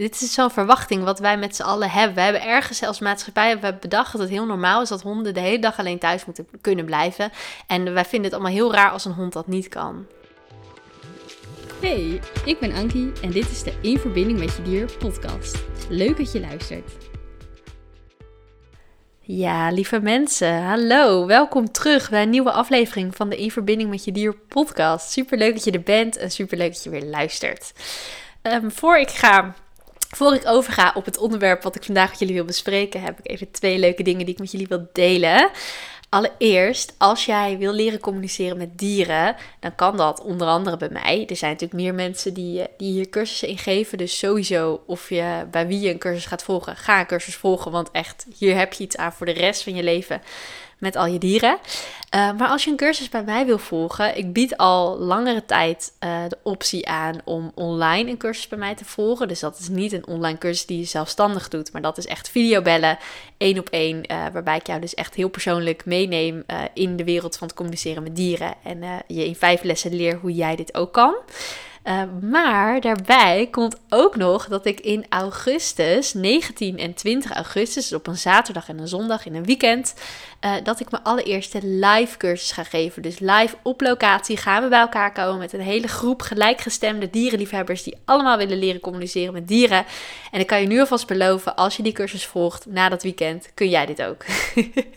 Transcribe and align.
dit 0.00 0.20
is 0.20 0.32
zo'n 0.32 0.50
verwachting 0.50 1.04
wat 1.04 1.18
wij 1.18 1.38
met 1.38 1.56
z'n 1.56 1.62
allen 1.62 1.90
hebben. 1.90 2.14
We 2.14 2.20
hebben 2.20 2.42
ergens 2.42 2.82
als 2.82 2.98
maatschappij 2.98 3.48
hebben 3.48 3.70
we 3.70 3.78
bedacht 3.80 4.12
dat 4.12 4.20
het 4.20 4.30
heel 4.30 4.46
normaal 4.46 4.82
is 4.82 4.88
dat 4.88 5.02
honden 5.02 5.34
de 5.34 5.40
hele 5.40 5.58
dag 5.58 5.78
alleen 5.78 5.98
thuis 5.98 6.24
moeten 6.24 6.48
kunnen 6.60 6.84
blijven. 6.84 7.30
En 7.66 7.92
wij 7.92 8.04
vinden 8.04 8.30
het 8.30 8.32
allemaal 8.32 8.52
heel 8.52 8.72
raar 8.72 8.90
als 8.90 9.04
een 9.04 9.12
hond 9.12 9.32
dat 9.32 9.46
niet 9.46 9.68
kan. 9.68 10.06
Hey, 11.80 12.20
ik 12.44 12.58
ben 12.58 12.72
Ankie 12.72 13.12
en 13.22 13.30
dit 13.30 13.50
is 13.50 13.62
de 13.62 13.72
In 13.80 13.98
Verbinding 13.98 14.38
met 14.38 14.56
Je 14.56 14.62
Dier 14.62 14.90
podcast. 14.98 15.58
Leuk 15.88 16.16
dat 16.16 16.32
je 16.32 16.40
luistert. 16.40 16.92
Ja, 19.20 19.70
lieve 19.70 20.00
mensen, 20.00 20.62
hallo. 20.62 21.26
Welkom 21.26 21.72
terug 21.72 22.10
bij 22.10 22.22
een 22.22 22.30
nieuwe 22.30 22.52
aflevering 22.52 23.16
van 23.16 23.28
de 23.28 23.36
In 23.36 23.50
Verbinding 23.50 23.90
met 23.90 24.04
Je 24.04 24.12
Dier 24.12 24.34
podcast. 24.34 25.10
Super 25.10 25.38
leuk 25.38 25.54
dat 25.54 25.64
je 25.64 25.70
er 25.70 25.82
bent 25.82 26.16
en 26.16 26.30
super 26.30 26.58
leuk 26.58 26.72
dat 26.72 26.82
je 26.82 26.90
weer 26.90 27.04
luistert. 27.04 27.72
Um, 28.42 28.70
voor 28.70 28.98
ik 28.98 29.10
ga 29.10 29.54
voor 30.16 30.34
ik 30.34 30.46
overga 30.46 30.92
op 30.94 31.04
het 31.04 31.18
onderwerp 31.18 31.62
wat 31.62 31.76
ik 31.76 31.84
vandaag 31.84 32.10
met 32.10 32.18
jullie 32.18 32.34
wil 32.34 32.44
bespreken, 32.44 33.02
heb 33.02 33.18
ik 33.18 33.30
even 33.30 33.50
twee 33.50 33.78
leuke 33.78 34.02
dingen 34.02 34.24
die 34.24 34.34
ik 34.34 34.40
met 34.40 34.50
jullie 34.50 34.66
wil 34.66 34.88
delen. 34.92 35.50
Allereerst, 36.08 36.94
als 36.98 37.24
jij 37.24 37.58
wil 37.58 37.72
leren 37.72 38.00
communiceren 38.00 38.56
met 38.56 38.78
dieren, 38.78 39.36
dan 39.60 39.74
kan 39.74 39.96
dat 39.96 40.22
onder 40.22 40.46
andere 40.46 40.76
bij 40.76 40.88
mij. 40.88 41.26
Er 41.26 41.36
zijn 41.36 41.52
natuurlijk 41.52 41.80
meer 41.80 41.94
mensen 41.94 42.34
die, 42.34 42.62
die 42.76 42.92
hier 42.92 43.08
cursussen 43.08 43.48
in 43.48 43.58
geven. 43.58 43.98
Dus 43.98 44.18
sowieso, 44.18 44.82
of 44.86 45.08
je 45.08 45.46
bij 45.50 45.66
wie 45.66 45.80
je 45.80 45.90
een 45.90 45.98
cursus 45.98 46.26
gaat 46.26 46.42
volgen, 46.42 46.76
ga 46.76 47.00
een 47.00 47.06
cursus 47.06 47.36
volgen. 47.36 47.70
Want 47.70 47.90
echt, 47.90 48.26
hier 48.38 48.56
heb 48.56 48.72
je 48.72 48.84
iets 48.84 48.96
aan 48.96 49.12
voor 49.12 49.26
de 49.26 49.32
rest 49.32 49.62
van 49.62 49.74
je 49.74 49.82
leven 49.82 50.22
met 50.80 50.96
al 50.96 51.06
je 51.06 51.18
dieren. 51.18 51.58
Uh, 52.14 52.32
maar 52.38 52.48
als 52.48 52.64
je 52.64 52.70
een 52.70 52.76
cursus 52.76 53.08
bij 53.08 53.22
mij 53.22 53.46
wil 53.46 53.58
volgen, 53.58 54.16
ik 54.16 54.32
bied 54.32 54.56
al 54.56 54.98
langere 54.98 55.44
tijd 55.44 55.92
uh, 56.04 56.18
de 56.28 56.38
optie 56.42 56.88
aan 56.88 57.20
om 57.24 57.52
online 57.54 58.10
een 58.10 58.16
cursus 58.16 58.48
bij 58.48 58.58
mij 58.58 58.74
te 58.74 58.84
volgen. 58.84 59.28
Dus 59.28 59.40
dat 59.40 59.58
is 59.58 59.68
niet 59.68 59.92
een 59.92 60.06
online 60.06 60.38
cursus 60.38 60.66
die 60.66 60.78
je 60.78 60.84
zelfstandig 60.84 61.48
doet, 61.48 61.72
maar 61.72 61.82
dat 61.82 61.98
is 61.98 62.06
echt 62.06 62.30
videobellen, 62.30 62.98
één 63.36 63.58
op 63.58 63.68
één, 63.68 64.12
uh, 64.12 64.26
waarbij 64.32 64.56
ik 64.56 64.66
jou 64.66 64.80
dus 64.80 64.94
echt 64.94 65.14
heel 65.14 65.28
persoonlijk 65.28 65.84
meeneem 65.84 66.44
in 66.74 66.96
de 66.96 67.04
wereld 67.04 67.36
van 67.36 67.46
het 67.46 67.56
communiceren 67.56 68.02
met 68.02 68.16
dieren 68.16 68.54
en 68.64 68.82
je 69.06 69.26
in 69.26 69.36
vijf 69.36 69.62
lessen 69.62 69.94
leer 69.94 70.16
hoe 70.16 70.34
jij 70.34 70.56
dit 70.56 70.74
ook 70.74 70.92
kan. 70.92 71.14
Uh, 71.84 72.02
maar 72.20 72.80
daarbij 72.80 73.48
komt 73.50 73.80
ook 73.88 74.16
nog 74.16 74.48
dat 74.48 74.66
ik 74.66 74.80
in 74.80 75.06
augustus, 75.08 76.14
19 76.14 76.78
en 76.78 76.94
20 76.94 77.32
augustus, 77.32 77.88
dus 77.88 77.98
op 77.98 78.06
een 78.06 78.16
zaterdag 78.16 78.68
en 78.68 78.78
een 78.78 78.88
zondag 78.88 79.26
in 79.26 79.34
een 79.34 79.44
weekend, 79.44 79.94
uh, 80.44 80.54
dat 80.62 80.80
ik 80.80 80.90
mijn 80.90 81.02
allereerste 81.02 81.58
live 81.62 82.16
cursus 82.16 82.52
ga 82.52 82.64
geven. 82.64 83.02
Dus 83.02 83.18
live 83.18 83.56
op 83.62 83.80
locatie 83.80 84.36
gaan 84.36 84.62
we 84.62 84.68
bij 84.68 84.80
elkaar 84.80 85.12
komen 85.12 85.38
met 85.38 85.52
een 85.52 85.60
hele 85.60 85.88
groep 85.88 86.22
gelijkgestemde 86.22 87.10
dierenliefhebbers 87.10 87.82
die 87.82 87.96
allemaal 88.04 88.36
willen 88.36 88.58
leren 88.58 88.80
communiceren 88.80 89.32
met 89.32 89.48
dieren. 89.48 89.84
En 90.30 90.40
ik 90.40 90.46
kan 90.46 90.60
je 90.60 90.66
nu 90.66 90.80
alvast 90.80 91.06
beloven, 91.06 91.56
als 91.56 91.76
je 91.76 91.82
die 91.82 91.92
cursus 91.92 92.26
volgt 92.26 92.66
na 92.66 92.88
dat 92.88 93.02
weekend, 93.02 93.50
kun 93.54 93.68
jij 93.68 93.86
dit 93.86 94.02
ook. 94.02 94.24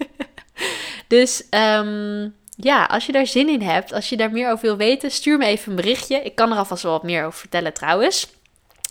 dus 1.07 1.43
um, 1.49 2.35
ja, 2.55 2.83
als 2.83 3.05
je 3.05 3.11
daar 3.11 3.27
zin 3.27 3.49
in 3.49 3.61
hebt, 3.61 3.93
als 3.93 4.09
je 4.09 4.17
daar 4.17 4.31
meer 4.31 4.51
over 4.51 4.65
wil 4.65 4.77
weten, 4.77 5.11
stuur 5.11 5.37
me 5.37 5.45
even 5.45 5.69
een 5.69 5.75
berichtje. 5.75 6.21
Ik 6.21 6.35
kan 6.35 6.51
er 6.51 6.57
alvast 6.57 6.83
wel 6.83 6.91
wat 6.91 7.03
meer 7.03 7.25
over 7.25 7.39
vertellen 7.39 7.73
trouwens. 7.73 8.27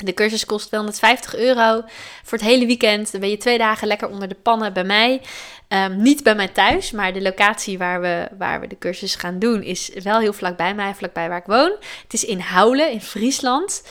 De 0.04 0.14
cursus 0.14 0.44
kost 0.44 0.66
250 0.66 1.36
euro 1.36 1.82
voor 2.22 2.38
het 2.38 2.46
hele 2.46 2.66
weekend. 2.66 3.12
Dan 3.12 3.20
ben 3.20 3.30
je 3.30 3.36
twee 3.36 3.58
dagen 3.58 3.86
lekker 3.86 4.08
onder 4.08 4.28
de 4.28 4.36
pannen 4.42 4.72
bij 4.72 4.84
mij. 4.84 5.20
Um, 5.68 6.02
niet 6.02 6.22
bij 6.22 6.34
mij 6.34 6.48
thuis, 6.48 6.90
maar 6.90 7.12
de 7.12 7.22
locatie 7.22 7.78
waar 7.78 8.00
we, 8.00 8.28
waar 8.38 8.60
we 8.60 8.66
de 8.66 8.78
cursus 8.78 9.14
gaan 9.14 9.38
doen 9.38 9.62
is 9.62 9.90
wel 10.02 10.18
heel 10.18 10.32
vlakbij 10.32 10.74
mij, 10.74 10.94
vlakbij 10.94 11.28
waar 11.28 11.38
ik 11.38 11.46
woon. 11.46 11.72
Het 12.02 12.12
is 12.12 12.24
in 12.24 12.38
Houlen 12.38 12.90
in 12.90 13.00
Friesland. 13.00 13.82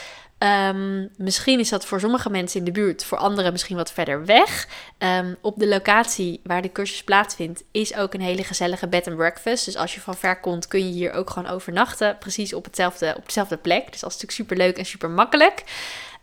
Um, 0.44 1.10
misschien 1.18 1.60
is 1.60 1.70
dat 1.70 1.86
voor 1.86 2.00
sommige 2.00 2.30
mensen 2.30 2.60
in 2.60 2.66
de 2.66 2.72
buurt, 2.72 3.04
voor 3.04 3.18
anderen 3.18 3.52
misschien 3.52 3.76
wat 3.76 3.92
verder 3.92 4.26
weg. 4.26 4.68
Um, 4.98 5.38
op 5.42 5.60
de 5.60 5.68
locatie 5.68 6.40
waar 6.44 6.62
de 6.62 6.72
cursus 6.72 7.04
plaatsvindt, 7.04 7.64
is 7.72 7.96
ook 7.96 8.14
een 8.14 8.22
hele 8.22 8.44
gezellige 8.44 8.88
bed 8.88 9.08
and 9.08 9.16
breakfast. 9.16 9.66
Dus 9.66 9.76
als 9.76 9.94
je 9.94 10.02
van 10.02 10.16
ver 10.16 10.40
komt, 10.40 10.68
kun 10.68 10.80
je 10.80 10.92
hier 10.94 11.14
ook 11.14 11.30
gewoon 11.30 11.50
overnachten. 11.50 12.18
Precies 12.18 12.54
op, 12.54 12.66
hetzelfde, 12.66 13.14
op 13.18 13.26
dezelfde 13.26 13.58
plek. 13.58 13.92
Dus 13.92 14.00
dat 14.00 14.10
is 14.10 14.22
natuurlijk 14.22 14.32
super 14.32 14.58
leuk 14.58 14.78
en 14.78 14.86
super 14.86 15.10
makkelijk. 15.10 15.64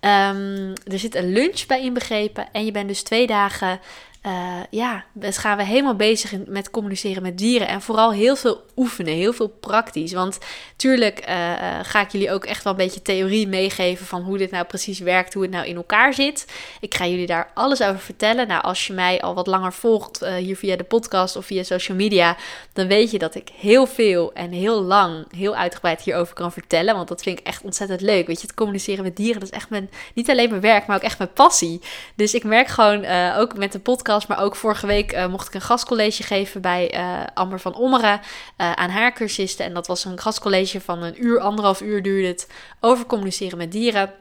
Um, 0.01 0.73
er 0.85 0.99
zit 0.99 1.15
een 1.15 1.33
lunch 1.33 1.67
bij 1.67 1.83
inbegrepen. 1.83 2.49
En 2.53 2.65
je 2.65 2.73
bent 2.73 2.89
dus 2.89 3.03
twee 3.03 3.27
dagen 3.27 3.81
uh, 4.27 4.33
ja, 4.71 5.05
dus 5.13 5.37
gaan 5.37 5.57
we 5.57 5.65
helemaal 5.65 5.95
bezig 5.95 6.33
met 6.47 6.71
communiceren 6.71 7.23
met 7.23 7.39
dieren. 7.39 7.69
En 7.69 7.83
vooral 7.83 8.13
heel 8.13 8.37
veel 8.37 8.65
oefenen, 8.77 9.15
heel 9.15 9.33
veel 9.33 9.49
praktisch. 9.49 10.13
Want 10.13 10.39
tuurlijk 10.77 11.29
uh, 11.29 11.35
ga 11.83 12.01
ik 12.01 12.13
jullie 12.13 12.31
ook 12.33 12.45
echt 12.45 12.65
wel 12.65 12.73
een 12.73 12.79
beetje 12.79 13.03
theorie 13.03 13.49
meegeven 13.49 14.07
van 14.07 14.23
hoe 14.23 14.39
dit 14.39 14.51
nou 14.51 14.65
precies 14.65 14.99
werkt, 14.99 15.35
hoe 15.35 15.43
het 15.43 15.53
nou 15.53 15.67
in 15.67 15.77
elkaar 15.77 16.15
zit. 16.15 16.47
Ik 16.81 16.95
ga 16.95 17.07
jullie 17.07 17.27
daar 17.27 17.51
alles 17.55 17.83
over 17.83 18.01
vertellen. 18.01 18.47
Nou, 18.47 18.63
als 18.63 18.87
je 18.87 18.93
mij 18.93 19.21
al 19.21 19.35
wat 19.35 19.47
langer 19.47 19.73
volgt 19.73 20.27
hier 20.39 20.57
via 20.57 20.77
de 20.77 20.85
podcast 20.85 21.37
of 21.37 21.47
via 21.47 21.63
social 21.63 21.97
media, 21.97 22.37
dan 22.73 22.87
weet 22.87 23.11
je 23.11 23.19
dat 23.19 23.35
ik 23.35 23.49
heel 23.59 23.87
veel 23.87 24.33
en 24.33 24.51
heel 24.51 24.83
lang, 24.83 25.27
heel 25.37 25.57
uitgebreid 25.57 26.01
hierover 26.01 26.35
kan 26.35 26.53
vertellen. 26.53 26.95
Want 26.95 27.09
dat 27.09 27.23
vind 27.23 27.39
ik 27.39 27.47
echt 27.47 27.63
ontzettend 27.63 28.01
leuk. 28.01 28.27
Weet 28.27 28.41
je, 28.41 28.47
het 28.47 28.57
communiceren 28.57 29.05
met 29.05 29.17
dieren, 29.17 29.41
dat 29.41 29.51
is 29.51 29.57
echt 29.57 29.71
mijn, 29.71 29.91
niet 30.15 30.31
alleen 30.31 30.51
mijn 30.51 30.61
werk, 30.61 30.87
maar 30.87 30.97
ook 30.97 31.03
echt 31.03 31.19
mijn 31.19 31.33
passie. 31.33 31.81
Dus 32.15 32.35
ik 32.35 32.45
merk 32.45 32.69
gewoon 32.69 33.07
ook 33.37 33.57
met 33.57 33.73
de 33.73 33.79
podcast 33.79 34.07
maar 34.27 34.43
ook 34.43 34.57
vorige 34.57 34.87
week 34.87 35.13
uh, 35.13 35.27
mocht 35.27 35.47
ik 35.47 35.55
een 35.55 35.61
gastcollege 35.61 36.23
geven 36.23 36.61
bij 36.61 36.95
uh, 36.95 37.21
Amber 37.35 37.61
van 37.61 37.75
Ommeren 37.75 38.21
uh, 38.59 38.73
aan 38.73 38.91
haar 38.91 39.13
cursisten. 39.13 39.65
En 39.65 39.75
dat 39.75 39.87
was 39.87 40.05
een 40.05 40.19
gastcollege 40.19 40.81
van 40.81 41.03
een 41.03 41.25
uur, 41.25 41.41
anderhalf 41.41 41.81
uur 41.81 42.03
duurde 42.03 42.29
het 42.29 42.51
over 42.81 43.07
communiceren 43.07 43.59
met 43.59 43.73
dieren. 43.73 44.15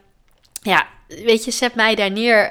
Ja, 0.62 0.86
weet 1.08 1.44
je, 1.44 1.50
zet 1.50 1.74
mij 1.74 1.94
daar 1.94 2.10
neer 2.10 2.50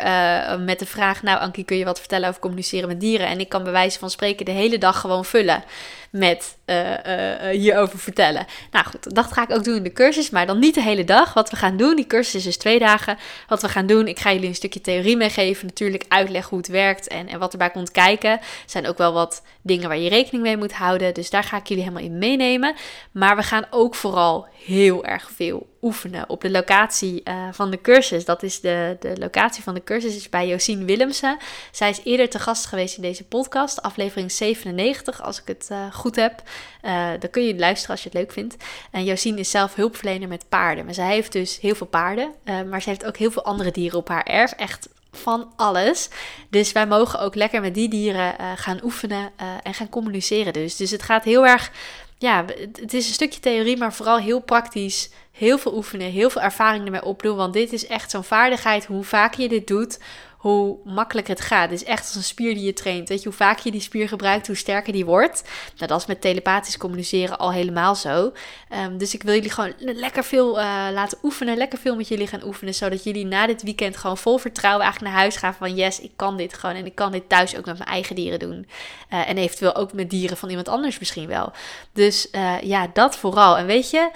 met 0.60 0.80
de 0.80 0.86
vraag: 0.86 1.24
Nou, 1.24 1.40
Ankie, 1.40 1.66
kun 1.66 1.78
je 1.78 1.86
wat 1.86 2.00
vertellen 2.00 2.30
over 2.30 2.42
communiceren 2.42 2.88
met 2.88 3.00
dieren? 3.00 3.28
En 3.28 3.40
ik 3.40 3.50
kan 3.50 3.64
bij 3.64 3.72
wijze 3.72 4.00
van 4.00 4.10
spreken 4.10 4.46
de 4.46 4.52
hele 4.52 4.78
dag 4.78 5.00
gewoon 5.00 5.26
vullen 5.26 5.64
met 6.12 6.58
uh, 6.66 6.90
uh, 6.90 7.50
hierover 7.52 8.00
vertellen. 8.00 8.46
Nou 8.72 8.86
goed, 8.86 9.16
dat 9.16 9.32
ga 9.32 9.44
ik 9.44 9.52
ook 9.52 9.64
doen 9.64 9.76
in 9.76 9.84
de 9.84 9.94
cursus, 9.94 10.30
maar 10.30 10.46
dan 10.46 10.60
niet 10.60 10.74
de 10.74 10.82
hele 10.82 11.04
dag. 11.04 11.34
Wat 11.34 11.50
we 11.50 11.56
gaan 11.56 11.78
doen, 11.78 11.96
die 11.96 12.08
cursus 12.08 12.36
is 12.36 12.44
dus 12.44 12.58
twee 12.58 12.80
dagen. 12.80 13.18
Wat 13.48 13.62
we 13.62 13.70
gaan 13.70 13.86
doen, 13.86 14.08
ik 14.08 14.20
ga 14.20 14.34
jullie 14.34 14.48
een 14.48 14.56
stukje 14.56 14.82
theorie 14.82 15.18
meegeven. 15.18 15.66
Natuurlijk 15.66 16.06
uitleggen 16.08 16.50
hoe 16.50 16.58
het 16.58 16.68
werkt 16.68 17.08
en, 17.08 17.28
en 17.28 17.40
wat 17.40 17.52
erbij 17.52 17.70
komt 17.70 17.92
kijken. 17.92 18.32
Er 18.32 18.40
zijn 18.66 18.88
ook 18.88 18.98
wel 18.98 19.14
wat 19.14 19.44
dingen 19.62 19.88
waar 19.88 19.98
je 19.98 20.10
rekening 20.10 20.44
mee 20.44 20.58
moet 20.58 20.74
houden. 20.74 21.14
Dus 21.14 21.30
daar 21.30 21.44
ga 21.44 21.58
ik 21.58 21.68
jullie 21.68 21.84
helemaal 21.84 22.06
in 22.06 22.18
meenemen. 22.18 22.76
Maar 23.12 23.36
we 23.36 23.44
gaan 23.44 23.66
ook 23.70 23.96
vooral 23.96 24.48
heel 24.66 25.06
erg 25.06 25.32
veel 25.36 25.68
oefenen 25.82 26.30
op 26.30 26.42
de 26.42 26.50
locatie 26.52 27.24
van 27.52 27.72
de 27.72 27.82
cursus. 27.82 28.26
Dat 28.26 28.44
is 28.44 28.47
de, 28.56 28.98
de 29.00 29.14
locatie 29.20 29.64
van 29.64 29.74
de 29.74 29.84
cursus 29.84 30.16
is 30.16 30.30
bij 30.30 30.48
Josien 30.48 30.86
Willemsen. 30.86 31.38
Zij 31.72 31.90
is 31.90 32.02
eerder 32.04 32.30
te 32.30 32.40
gast 32.40 32.66
geweest 32.66 32.96
in 32.96 33.02
deze 33.02 33.24
podcast, 33.24 33.82
aflevering 33.82 34.32
97, 34.32 35.22
als 35.22 35.42
ik 35.42 35.48
het 35.48 35.68
uh, 35.72 35.94
goed 35.94 36.16
heb. 36.16 36.42
Uh, 36.82 37.10
dan 37.20 37.30
kun 37.30 37.44
je 37.44 37.58
luisteren 37.58 37.92
als 37.92 38.04
je 38.04 38.10
het 38.10 38.18
leuk 38.18 38.32
vindt. 38.32 38.56
En 38.92 39.04
Josien 39.04 39.38
is 39.38 39.50
zelf 39.50 39.76
hulpverlener 39.76 40.28
met 40.28 40.50
paarden. 40.50 40.86
Maar 40.86 40.94
zij 40.94 41.14
heeft 41.14 41.32
dus 41.32 41.60
heel 41.60 41.76
veel 41.76 41.88
paarden. 41.88 42.34
Uh, 42.46 42.62
maar 42.62 42.82
ze 42.82 42.90
heeft 42.90 43.06
ook 43.06 43.18
heel 43.18 43.32
veel 43.32 43.44
andere 43.44 43.72
dieren 43.72 44.00
op 44.00 44.08
haar 44.08 44.24
erf. 44.24 44.52
Echt 44.52 44.90
van 45.12 45.54
alles. 45.56 46.10
Dus 46.50 46.72
wij 46.72 46.88
mogen 46.88 47.20
ook 47.20 47.36
lekker 47.36 47.62
met 47.62 47.74
die 47.74 47.90
dieren 47.90 48.36
gaan 48.56 48.80
oefenen 48.84 49.32
en 49.64 49.74
gaan 49.74 49.90
communiceren. 49.90 50.54
Dus. 50.54 50.76
dus 50.76 50.92
het 50.92 51.04
gaat 51.04 51.24
heel 51.24 51.48
erg. 51.48 51.72
Ja, 52.18 52.46
het 52.82 52.94
is 52.94 53.08
een 53.08 53.14
stukje 53.14 53.40
theorie, 53.40 53.78
maar 53.78 53.94
vooral 53.94 54.18
heel 54.18 54.40
praktisch. 54.40 55.10
Heel 55.38 55.58
veel 55.58 55.76
oefenen, 55.76 56.12
heel 56.12 56.30
veel 56.30 56.42
ervaring 56.42 56.86
ermee 56.86 57.04
opdoen. 57.04 57.36
Want 57.36 57.54
dit 57.54 57.74
is 57.74 57.88
echt 57.88 58.12
zo'n 58.12 58.24
vaardigheid. 58.24 58.86
Hoe 58.86 59.04
vaker 59.04 59.42
je 59.42 59.50
dit 59.50 59.68
doet, 59.68 60.00
hoe 60.38 60.78
makkelijk 60.84 61.28
het 61.28 61.42
gaat. 61.42 61.70
Het 61.70 61.82
is 61.82 61.88
echt 61.88 62.06
als 62.06 62.16
een 62.16 62.24
spier 62.24 62.54
die 62.54 62.66
je 62.66 62.74
traint. 62.74 63.10
Weet 63.10 63.22
je, 63.22 63.28
hoe 63.28 63.38
vaak 63.38 63.60
je 63.60 63.72
die 63.72 63.82
spier 63.82 64.08
gebruikt, 64.08 64.48
hoe 64.48 64.56
sterker 64.56 64.94
die 64.94 65.06
wordt. 65.06 65.44
Nou, 65.76 65.88
dat 65.88 66.00
is 66.00 66.06
met 66.06 66.22
telepathisch 66.22 66.78
communiceren 66.78 67.38
al 67.38 67.52
helemaal 67.52 67.96
zo. 67.96 68.32
Um, 68.74 68.98
dus 68.98 69.14
ik 69.14 69.24
wil 69.24 69.34
jullie 69.34 69.50
gewoon 69.50 69.74
lekker 69.78 70.24
veel 70.24 70.60
uh, 70.60 70.88
laten 70.94 71.18
oefenen. 71.24 71.58
Lekker 71.58 71.80
veel 71.80 71.96
met 71.96 72.08
jullie 72.08 72.28
gaan 72.28 72.44
oefenen. 72.44 72.74
Zodat 72.74 73.04
jullie 73.04 73.26
na 73.26 73.48
dit 73.48 73.64
weekend 73.64 73.98
gewoon 73.98 74.18
vol 74.18 74.38
vertrouwen 74.38 74.84
eigenlijk 74.84 75.14
naar 75.14 75.22
huis 75.22 75.38
gaan. 75.38 75.54
Van 75.54 75.76
yes, 75.76 76.00
ik 76.00 76.12
kan 76.16 76.38
dit 76.38 76.54
gewoon. 76.54 76.76
En 76.76 76.86
ik 76.86 76.96
kan 76.96 77.12
dit 77.12 77.30
thuis 77.30 77.58
ook 77.58 77.66
met 77.66 77.78
mijn 77.78 77.90
eigen 77.90 78.16
dieren 78.16 78.40
doen. 78.40 78.68
Uh, 79.14 79.30
en 79.30 79.38
eventueel 79.38 79.76
ook 79.76 79.94
met 79.94 80.10
dieren 80.10 80.38
van 80.38 80.50
iemand 80.50 80.68
anders 80.68 81.00
misschien 81.00 81.28
wel. 81.28 81.52
Dus 81.94 82.28
uh, 82.32 82.62
ja, 82.62 82.88
dat 82.94 83.18
vooral. 83.18 83.58
En 83.58 83.66
weet 83.66 83.90
je, 83.90 84.10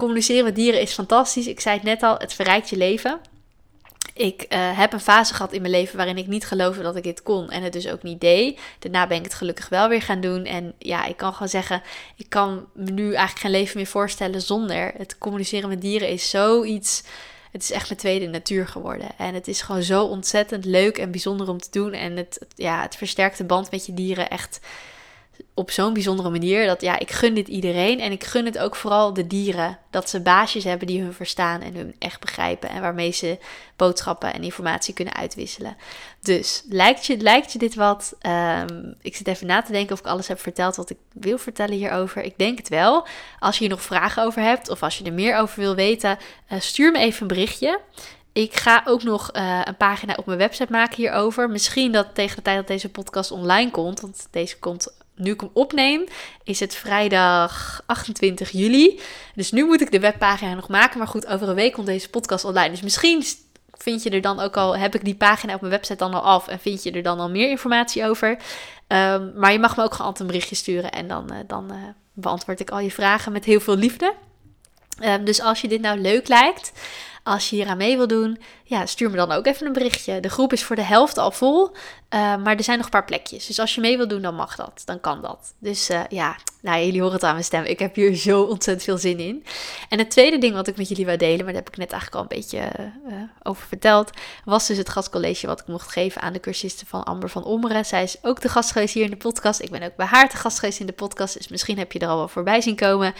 communiceren 0.00 0.44
met 0.44 0.54
dieren 0.54 0.80
is 0.80 0.92
fantastisch. 0.92 1.46
Ik 1.46 1.60
zei 1.60 1.74
het 1.74 1.84
net 1.84 2.02
al, 2.02 2.16
het 2.18 2.32
verrijkt 2.32 2.70
je 2.70 2.76
leven. 2.76 3.20
Ik 4.14 4.46
uh, 4.48 4.78
heb 4.78 4.92
een 4.92 5.00
fase 5.00 5.34
gehad 5.34 5.52
in 5.52 5.60
mijn 5.60 5.72
leven 5.72 5.96
waarin 5.96 6.18
ik 6.18 6.26
niet 6.26 6.46
geloofde 6.46 6.82
dat 6.82 6.96
ik 6.96 7.02
dit 7.02 7.22
kon 7.22 7.50
en 7.50 7.62
het 7.62 7.72
dus 7.72 7.88
ook 7.88 8.02
niet 8.02 8.20
deed. 8.20 8.60
Daarna 8.78 9.06
ben 9.06 9.18
ik 9.18 9.24
het 9.24 9.34
gelukkig 9.34 9.68
wel 9.68 9.88
weer 9.88 10.02
gaan 10.02 10.20
doen. 10.20 10.44
En 10.44 10.74
ja, 10.78 11.04
ik 11.04 11.16
kan 11.16 11.32
gewoon 11.32 11.48
zeggen, 11.48 11.82
ik 12.16 12.28
kan 12.28 12.66
me 12.74 12.90
nu 12.90 13.04
eigenlijk 13.04 13.38
geen 13.38 13.50
leven 13.50 13.76
meer 13.76 13.86
voorstellen 13.86 14.42
zonder. 14.42 14.92
Het 14.96 15.18
communiceren 15.18 15.68
met 15.68 15.80
dieren 15.80 16.08
is 16.08 16.30
zoiets. 16.30 17.02
Het 17.50 17.62
is 17.62 17.70
echt 17.70 17.88
mijn 17.88 18.00
tweede 18.00 18.26
natuur 18.26 18.68
geworden. 18.68 19.08
En 19.18 19.34
het 19.34 19.48
is 19.48 19.62
gewoon 19.62 19.82
zo 19.82 20.04
ontzettend 20.04 20.64
leuk 20.64 20.98
en 20.98 21.10
bijzonder 21.10 21.48
om 21.48 21.58
te 21.58 21.70
doen. 21.70 21.92
En 21.92 22.16
het, 22.16 22.46
ja, 22.54 22.82
het 22.82 22.96
versterkt 22.96 23.38
de 23.38 23.44
band 23.44 23.70
met 23.70 23.86
je 23.86 23.94
dieren 23.94 24.30
echt 24.30 24.60
op 25.54 25.70
zo'n 25.70 25.92
bijzondere 25.92 26.30
manier. 26.30 26.66
Dat 26.66 26.80
ja, 26.80 26.98
ik 26.98 27.10
gun 27.10 27.34
dit 27.34 27.48
iedereen. 27.48 28.00
En 28.00 28.12
ik 28.12 28.24
gun 28.24 28.44
het 28.44 28.58
ook 28.58 28.76
vooral 28.76 29.12
de 29.12 29.26
dieren. 29.26 29.78
Dat 29.90 30.10
ze 30.10 30.20
baasjes 30.20 30.64
hebben 30.64 30.86
die 30.86 31.02
hun 31.02 31.12
verstaan 31.12 31.60
en 31.60 31.74
hun 31.74 31.94
echt 31.98 32.20
begrijpen. 32.20 32.68
En 32.68 32.80
waarmee 32.80 33.10
ze 33.10 33.38
boodschappen 33.76 34.32
en 34.34 34.42
informatie 34.42 34.94
kunnen 34.94 35.14
uitwisselen. 35.14 35.76
Dus 36.20 36.62
lijkt 36.68 37.06
je, 37.06 37.16
lijkt 37.16 37.52
je 37.52 37.58
dit 37.58 37.74
wat? 37.74 38.14
Ehm, 38.20 38.92
ik 39.00 39.16
zit 39.16 39.26
even 39.26 39.46
na 39.46 39.62
te 39.62 39.72
denken 39.72 39.92
of 39.92 39.98
ik 39.98 40.06
alles 40.06 40.28
heb 40.28 40.40
verteld 40.40 40.76
wat 40.76 40.90
ik 40.90 40.98
wil 41.12 41.38
vertellen 41.38 41.74
hierover. 41.74 42.22
Ik 42.22 42.38
denk 42.38 42.58
het 42.58 42.68
wel. 42.68 43.06
Als 43.38 43.54
je 43.54 43.60
hier 43.64 43.72
nog 43.72 43.82
vragen 43.82 44.24
over 44.24 44.42
hebt 44.42 44.68
of 44.68 44.82
als 44.82 44.98
je 44.98 45.04
er 45.04 45.12
meer 45.12 45.36
over 45.36 45.60
wil 45.60 45.74
weten, 45.74 46.18
uh, 46.52 46.60
stuur 46.60 46.92
me 46.92 46.98
even 46.98 47.22
een 47.22 47.28
berichtje. 47.28 47.80
Ik 48.32 48.54
ga 48.54 48.82
ook 48.84 49.02
nog 49.02 49.36
uh, 49.36 49.60
een 49.64 49.76
pagina 49.76 50.14
op 50.16 50.26
mijn 50.26 50.38
website 50.38 50.72
maken 50.72 50.96
hierover. 50.96 51.50
Misschien 51.50 51.92
dat 51.92 52.14
tegen 52.14 52.36
de 52.36 52.42
tijd 52.42 52.56
dat 52.56 52.66
deze 52.66 52.88
podcast 52.88 53.30
online 53.30 53.70
komt, 53.70 54.00
want 54.00 54.26
deze 54.30 54.58
komt 54.58 54.92
nu 55.20 55.32
ik 55.32 55.40
hem 55.40 55.50
opneem, 55.52 56.04
is 56.44 56.60
het 56.60 56.74
vrijdag 56.74 57.82
28 57.86 58.50
juli. 58.50 59.00
Dus 59.34 59.52
nu 59.52 59.64
moet 59.64 59.80
ik 59.80 59.90
de 59.90 60.00
webpagina 60.00 60.54
nog 60.54 60.68
maken. 60.68 60.98
Maar 60.98 61.08
goed, 61.08 61.26
over 61.26 61.48
een 61.48 61.54
week 61.54 61.72
komt 61.72 61.86
deze 61.86 62.10
podcast 62.10 62.44
online. 62.44 62.70
Dus 62.70 62.82
misschien 62.82 63.24
vind 63.72 64.02
je 64.02 64.10
er 64.10 64.20
dan 64.20 64.40
ook 64.40 64.56
al, 64.56 64.76
heb 64.76 64.94
ik 64.94 65.04
die 65.04 65.14
pagina 65.14 65.54
op 65.54 65.60
mijn 65.60 65.72
website 65.72 65.96
dan 65.96 66.14
al 66.14 66.22
af 66.22 66.48
en 66.48 66.60
vind 66.60 66.82
je 66.82 66.90
er 66.90 67.02
dan 67.02 67.20
al 67.20 67.30
meer 67.30 67.50
informatie 67.50 68.08
over. 68.08 68.28
Um, 68.30 69.32
maar 69.36 69.52
je 69.52 69.58
mag 69.58 69.76
me 69.76 69.82
ook 69.82 69.94
gewoon 69.94 70.14
een 70.18 70.26
berichtje 70.26 70.54
sturen 70.54 70.90
en 70.90 71.08
dan, 71.08 71.32
uh, 71.32 71.38
dan 71.46 71.72
uh, 71.72 71.76
beantwoord 72.12 72.60
ik 72.60 72.70
al 72.70 72.78
je 72.78 72.90
vragen 72.90 73.32
met 73.32 73.44
heel 73.44 73.60
veel 73.60 73.76
liefde. 73.76 74.14
Um, 75.04 75.24
dus 75.24 75.40
als 75.40 75.60
je 75.60 75.68
dit 75.68 75.80
nou 75.80 76.00
leuk 76.00 76.28
lijkt, 76.28 76.72
als 77.22 77.50
je 77.50 77.56
hier 77.56 77.66
aan 77.66 77.76
mee 77.76 77.96
wil 77.96 78.06
doen, 78.06 78.38
ja, 78.64 78.86
stuur 78.86 79.10
me 79.10 79.16
dan 79.16 79.32
ook 79.32 79.46
even 79.46 79.66
een 79.66 79.72
berichtje. 79.72 80.20
De 80.20 80.28
groep 80.28 80.52
is 80.52 80.64
voor 80.64 80.76
de 80.76 80.82
helft 80.82 81.18
al 81.18 81.30
vol, 81.30 81.66
uh, 81.66 81.74
maar 82.36 82.56
er 82.56 82.62
zijn 82.62 82.76
nog 82.76 82.86
een 82.86 82.92
paar 82.92 83.04
plekjes. 83.04 83.46
Dus 83.46 83.58
als 83.58 83.74
je 83.74 83.80
mee 83.80 83.96
wil 83.96 84.08
doen, 84.08 84.22
dan 84.22 84.34
mag 84.34 84.56
dat. 84.56 84.82
Dan 84.84 85.00
kan 85.00 85.22
dat. 85.22 85.54
Dus 85.58 85.90
uh, 85.90 86.00
ja, 86.08 86.36
nou, 86.62 86.84
jullie 86.84 87.00
horen 87.00 87.14
het 87.14 87.24
aan 87.24 87.32
mijn 87.32 87.44
stem. 87.44 87.64
Ik 87.64 87.78
heb 87.78 87.94
hier 87.94 88.14
zo 88.14 88.42
ontzettend 88.42 88.82
veel 88.82 88.98
zin 88.98 89.18
in. 89.18 89.44
En 89.88 89.98
het 89.98 90.10
tweede 90.10 90.38
ding 90.38 90.54
wat 90.54 90.68
ik 90.68 90.76
met 90.76 90.88
jullie 90.88 91.06
wil 91.06 91.18
delen, 91.18 91.44
maar 91.44 91.52
daar 91.52 91.62
heb 91.62 91.68
ik 91.68 91.76
net 91.76 91.92
eigenlijk 91.92 92.14
al 92.14 92.22
een 92.30 92.38
beetje 92.38 92.70
uh, 93.08 93.14
over 93.42 93.66
verteld, 93.66 94.10
was 94.44 94.66
dus 94.66 94.76
het 94.76 94.88
gastcollege 94.88 95.46
wat 95.46 95.60
ik 95.60 95.66
mocht 95.66 95.92
geven 95.92 96.22
aan 96.22 96.32
de 96.32 96.40
cursisten 96.40 96.86
van 96.86 97.04
Amber 97.04 97.28
van 97.28 97.44
Ommeren. 97.44 97.84
Zij 97.84 98.02
is 98.02 98.16
ook 98.22 98.40
de 98.40 98.48
gast 98.48 98.72
geweest 98.72 98.94
hier 98.94 99.04
in 99.04 99.10
de 99.10 99.16
podcast. 99.16 99.60
Ik 99.60 99.70
ben 99.70 99.82
ook 99.82 99.96
bij 99.96 100.06
haar 100.06 100.28
te 100.28 100.36
gast 100.36 100.58
geweest 100.58 100.80
in 100.80 100.86
de 100.86 100.92
podcast, 100.92 101.36
dus 101.36 101.48
misschien 101.48 101.78
heb 101.78 101.92
je 101.92 101.98
er 101.98 102.08
al 102.08 102.16
wel 102.16 102.28
voorbij 102.28 102.60
zien 102.60 102.76
komen. 102.76 103.14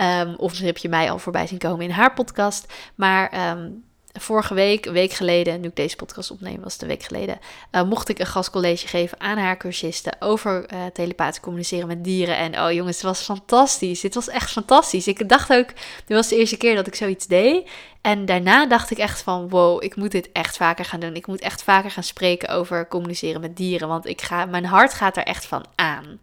Um, 0.00 0.34
of 0.34 0.48
misschien 0.48 0.68
heb 0.68 0.78
je 0.78 0.88
mij 0.88 1.10
al 1.10 1.18
voorbij 1.18 1.46
zien 1.46 1.58
komen 1.58 1.84
in 1.84 1.90
haar 1.90 2.14
podcast. 2.14 2.72
Maar 2.94 3.50
um, 3.50 3.84
vorige 4.12 4.54
week, 4.54 4.86
een 4.86 4.92
week 4.92 5.12
geleden, 5.12 5.60
nu 5.60 5.68
ik 5.68 5.76
deze 5.76 5.96
podcast 5.96 6.30
opneem, 6.30 6.60
was 6.62 6.72
het 6.72 6.82
een 6.82 6.88
week 6.88 7.02
geleden, 7.02 7.38
uh, 7.72 7.82
mocht 7.82 8.08
ik 8.08 8.18
een 8.18 8.26
gastcollege 8.26 8.86
geven 8.86 9.20
aan 9.20 9.38
haar 9.38 9.56
cursisten 9.56 10.16
over 10.20 10.72
uh, 10.72 10.84
telepathisch 10.92 11.40
communiceren 11.40 11.86
met 11.86 12.04
dieren. 12.04 12.36
En 12.36 12.60
oh 12.60 12.72
jongens, 12.72 12.96
het 12.96 13.06
was 13.06 13.22
fantastisch. 13.22 14.00
Dit 14.00 14.14
was 14.14 14.28
echt 14.28 14.50
fantastisch. 14.50 15.06
Ik 15.06 15.28
dacht 15.28 15.52
ook, 15.52 15.68
dit 16.06 16.16
was 16.16 16.28
de 16.28 16.36
eerste 16.36 16.56
keer 16.56 16.74
dat 16.74 16.86
ik 16.86 16.94
zoiets 16.94 17.26
deed. 17.26 17.70
En 18.00 18.24
daarna 18.24 18.66
dacht 18.66 18.90
ik 18.90 18.98
echt 18.98 19.22
van, 19.22 19.48
wow, 19.48 19.82
ik 19.82 19.96
moet 19.96 20.10
dit 20.10 20.32
echt 20.32 20.56
vaker 20.56 20.84
gaan 20.84 21.00
doen. 21.00 21.14
Ik 21.14 21.26
moet 21.26 21.40
echt 21.40 21.62
vaker 21.62 21.90
gaan 21.90 22.02
spreken 22.02 22.48
over 22.48 22.88
communiceren 22.88 23.40
met 23.40 23.56
dieren, 23.56 23.88
want 23.88 24.06
ik 24.06 24.22
ga, 24.22 24.44
mijn 24.44 24.64
hart 24.64 24.94
gaat 24.94 25.16
er 25.16 25.22
echt 25.22 25.46
van 25.46 25.64
aan. 25.74 26.18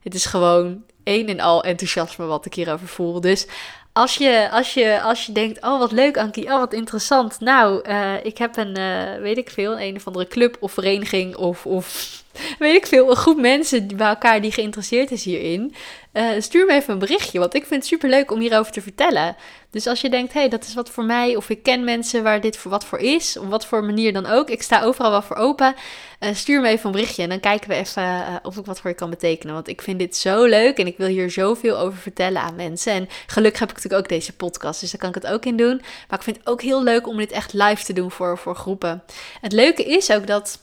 Het 0.00 0.14
is 0.14 0.26
gewoon 0.26 0.82
een 1.04 1.28
en 1.28 1.40
al 1.40 1.64
enthousiasme 1.64 2.24
wat 2.26 2.46
ik 2.46 2.54
hierover 2.54 2.88
voel. 2.88 3.20
Dus 3.20 3.46
als 3.92 4.16
je, 4.16 4.48
als 4.52 4.74
je, 4.74 5.02
als 5.02 5.26
je 5.26 5.32
denkt, 5.32 5.62
oh 5.62 5.78
wat 5.78 5.92
leuk 5.92 6.18
Ankie, 6.18 6.44
oh 6.44 6.58
wat 6.58 6.72
interessant. 6.72 7.40
Nou, 7.40 7.88
uh, 7.88 8.24
ik 8.24 8.38
heb 8.38 8.56
een, 8.56 8.78
uh, 8.78 9.20
weet 9.20 9.38
ik 9.38 9.50
veel, 9.50 9.80
een 9.80 9.96
of 9.96 10.06
andere 10.06 10.26
club 10.26 10.56
of 10.60 10.72
vereniging 10.72 11.36
of, 11.36 11.66
of 11.66 12.22
weet 12.58 12.76
ik 12.76 12.86
veel, 12.86 13.10
een 13.10 13.16
groep 13.16 13.40
mensen 13.40 13.96
bij 13.96 14.08
elkaar 14.08 14.40
die 14.40 14.52
geïnteresseerd 14.52 15.10
is 15.10 15.24
hierin. 15.24 15.74
Uh, 16.12 16.28
stuur 16.38 16.66
me 16.66 16.72
even 16.72 16.92
een 16.92 16.98
berichtje, 16.98 17.38
want 17.38 17.54
ik 17.54 17.66
vind 17.66 17.80
het 17.80 17.90
super 17.90 18.08
leuk 18.08 18.30
om 18.30 18.40
hierover 18.40 18.72
te 18.72 18.80
vertellen. 18.80 19.36
Dus 19.70 19.86
als 19.86 20.00
je 20.00 20.10
denkt, 20.10 20.32
hé, 20.32 20.40
hey, 20.40 20.48
dat 20.48 20.64
is 20.64 20.74
wat 20.74 20.90
voor 20.90 21.04
mij, 21.04 21.36
of 21.36 21.50
ik 21.50 21.62
ken 21.62 21.84
mensen 21.84 22.22
waar 22.22 22.40
dit 22.40 22.56
voor 22.56 22.70
wat 22.70 22.84
voor 22.84 22.98
is, 22.98 23.36
op 23.36 23.50
wat 23.50 23.66
voor 23.66 23.84
manier 23.84 24.12
dan 24.12 24.26
ook, 24.26 24.50
ik 24.50 24.62
sta 24.62 24.82
overal 24.82 25.10
wel 25.10 25.22
voor 25.22 25.36
open, 25.36 25.74
uh, 26.20 26.34
stuur 26.34 26.60
me 26.60 26.68
even 26.68 26.86
een 26.86 26.92
berichtje 26.92 27.22
en 27.22 27.28
dan 27.28 27.40
kijken 27.40 27.68
we 27.68 27.74
even 27.74 28.02
uh, 28.02 28.36
of 28.42 28.56
ik 28.56 28.64
wat 28.64 28.80
voor 28.80 28.90
je 28.90 28.96
kan 28.96 29.10
betekenen. 29.10 29.54
Want 29.54 29.68
ik 29.68 29.82
vind 29.82 29.98
dit 29.98 30.16
zo 30.16 30.44
leuk 30.44 30.78
en 30.78 30.86
ik 30.86 30.96
wil 30.96 31.08
hier 31.08 31.30
zoveel 31.30 31.78
over 31.78 31.98
vertellen 31.98 32.42
aan 32.42 32.54
mensen. 32.54 32.92
En 32.92 33.08
gelukkig 33.26 33.60
heb 33.60 33.68
ik 33.70 33.76
natuurlijk 33.76 34.02
ook 34.02 34.08
deze 34.08 34.32
podcast, 34.32 34.80
dus 34.80 34.90
daar 34.90 35.00
kan 35.00 35.08
ik 35.08 35.22
het 35.22 35.26
ook 35.26 35.44
in 35.44 35.56
doen. 35.56 35.82
Maar 36.08 36.18
ik 36.18 36.24
vind 36.24 36.36
het 36.36 36.46
ook 36.46 36.62
heel 36.62 36.82
leuk 36.82 37.06
om 37.06 37.16
dit 37.16 37.32
echt 37.32 37.52
live 37.52 37.84
te 37.84 37.92
doen 37.92 38.10
voor, 38.10 38.38
voor 38.38 38.56
groepen. 38.56 39.02
Het 39.40 39.52
leuke 39.52 39.84
is 39.84 40.10
ook 40.10 40.26
dat 40.26 40.58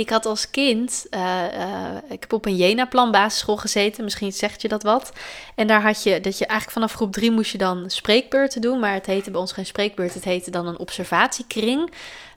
ik 0.00 0.10
had 0.10 0.26
als 0.26 0.50
kind, 0.50 1.06
uh, 1.10 1.20
uh, 1.20 1.96
ik 2.08 2.20
heb 2.20 2.32
op 2.32 2.46
een 2.46 2.56
Jena-plan 2.56 3.10
basisschool 3.10 3.56
gezeten, 3.56 4.04
misschien 4.04 4.32
zegt 4.32 4.62
je 4.62 4.68
dat 4.68 4.82
wat. 4.82 5.12
En 5.54 5.66
daar 5.66 5.82
had 5.82 6.02
je, 6.02 6.20
dat 6.20 6.38
je 6.38 6.46
eigenlijk 6.46 6.78
vanaf 6.78 6.92
groep 6.92 7.12
3 7.12 7.30
moest 7.30 7.52
je 7.52 7.58
dan 7.58 7.90
spreekbeurten 7.90 8.60
doen, 8.60 8.80
maar 8.80 8.92
het 8.92 9.06
heette 9.06 9.30
bij 9.30 9.40
ons 9.40 9.52
geen 9.52 9.66
spreekbeurt, 9.66 10.14
het 10.14 10.24
heette 10.24 10.50
dan 10.50 10.66
een 10.66 10.78
observatiekring. 10.78 11.90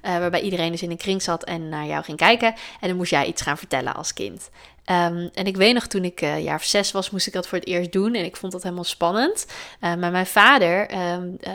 Uh, 0.06 0.18
waarbij 0.18 0.42
iedereen 0.42 0.72
dus 0.72 0.82
in 0.82 0.92
een 0.92 0.98
kring 0.98 1.22
zat 1.22 1.44
en 1.44 1.70
naar 1.70 1.86
jou 1.86 2.04
ging 2.04 2.18
kijken. 2.18 2.54
En 2.80 2.88
dan 2.88 2.98
moest 2.98 3.12
jij 3.12 3.26
iets 3.26 3.42
gaan 3.42 3.58
vertellen 3.58 3.96
als 3.96 4.14
kind. 4.14 4.50
Um, 4.92 5.30
en 5.34 5.46
ik 5.46 5.56
weet 5.56 5.74
nog, 5.74 5.88
toen 5.88 6.04
ik 6.04 6.22
uh, 6.22 6.44
jaar 6.44 6.56
of 6.56 6.64
zes 6.64 6.92
was, 6.92 7.10
moest 7.10 7.28
ik 7.28 7.34
dat 7.34 7.48
voor 7.48 7.58
het 7.58 7.68
eerst 7.68 7.92
doen. 7.92 8.14
En 8.14 8.26
ik 8.26 8.36
vond 8.36 8.52
dat 8.52 8.64
helemaal 8.64 8.84
spannend. 8.84 9.46
Uh, 9.82 9.96
maar 9.96 10.12
mijn 10.12 10.26
vader, 10.26 10.92
um, 11.14 11.38
uh, 11.48 11.54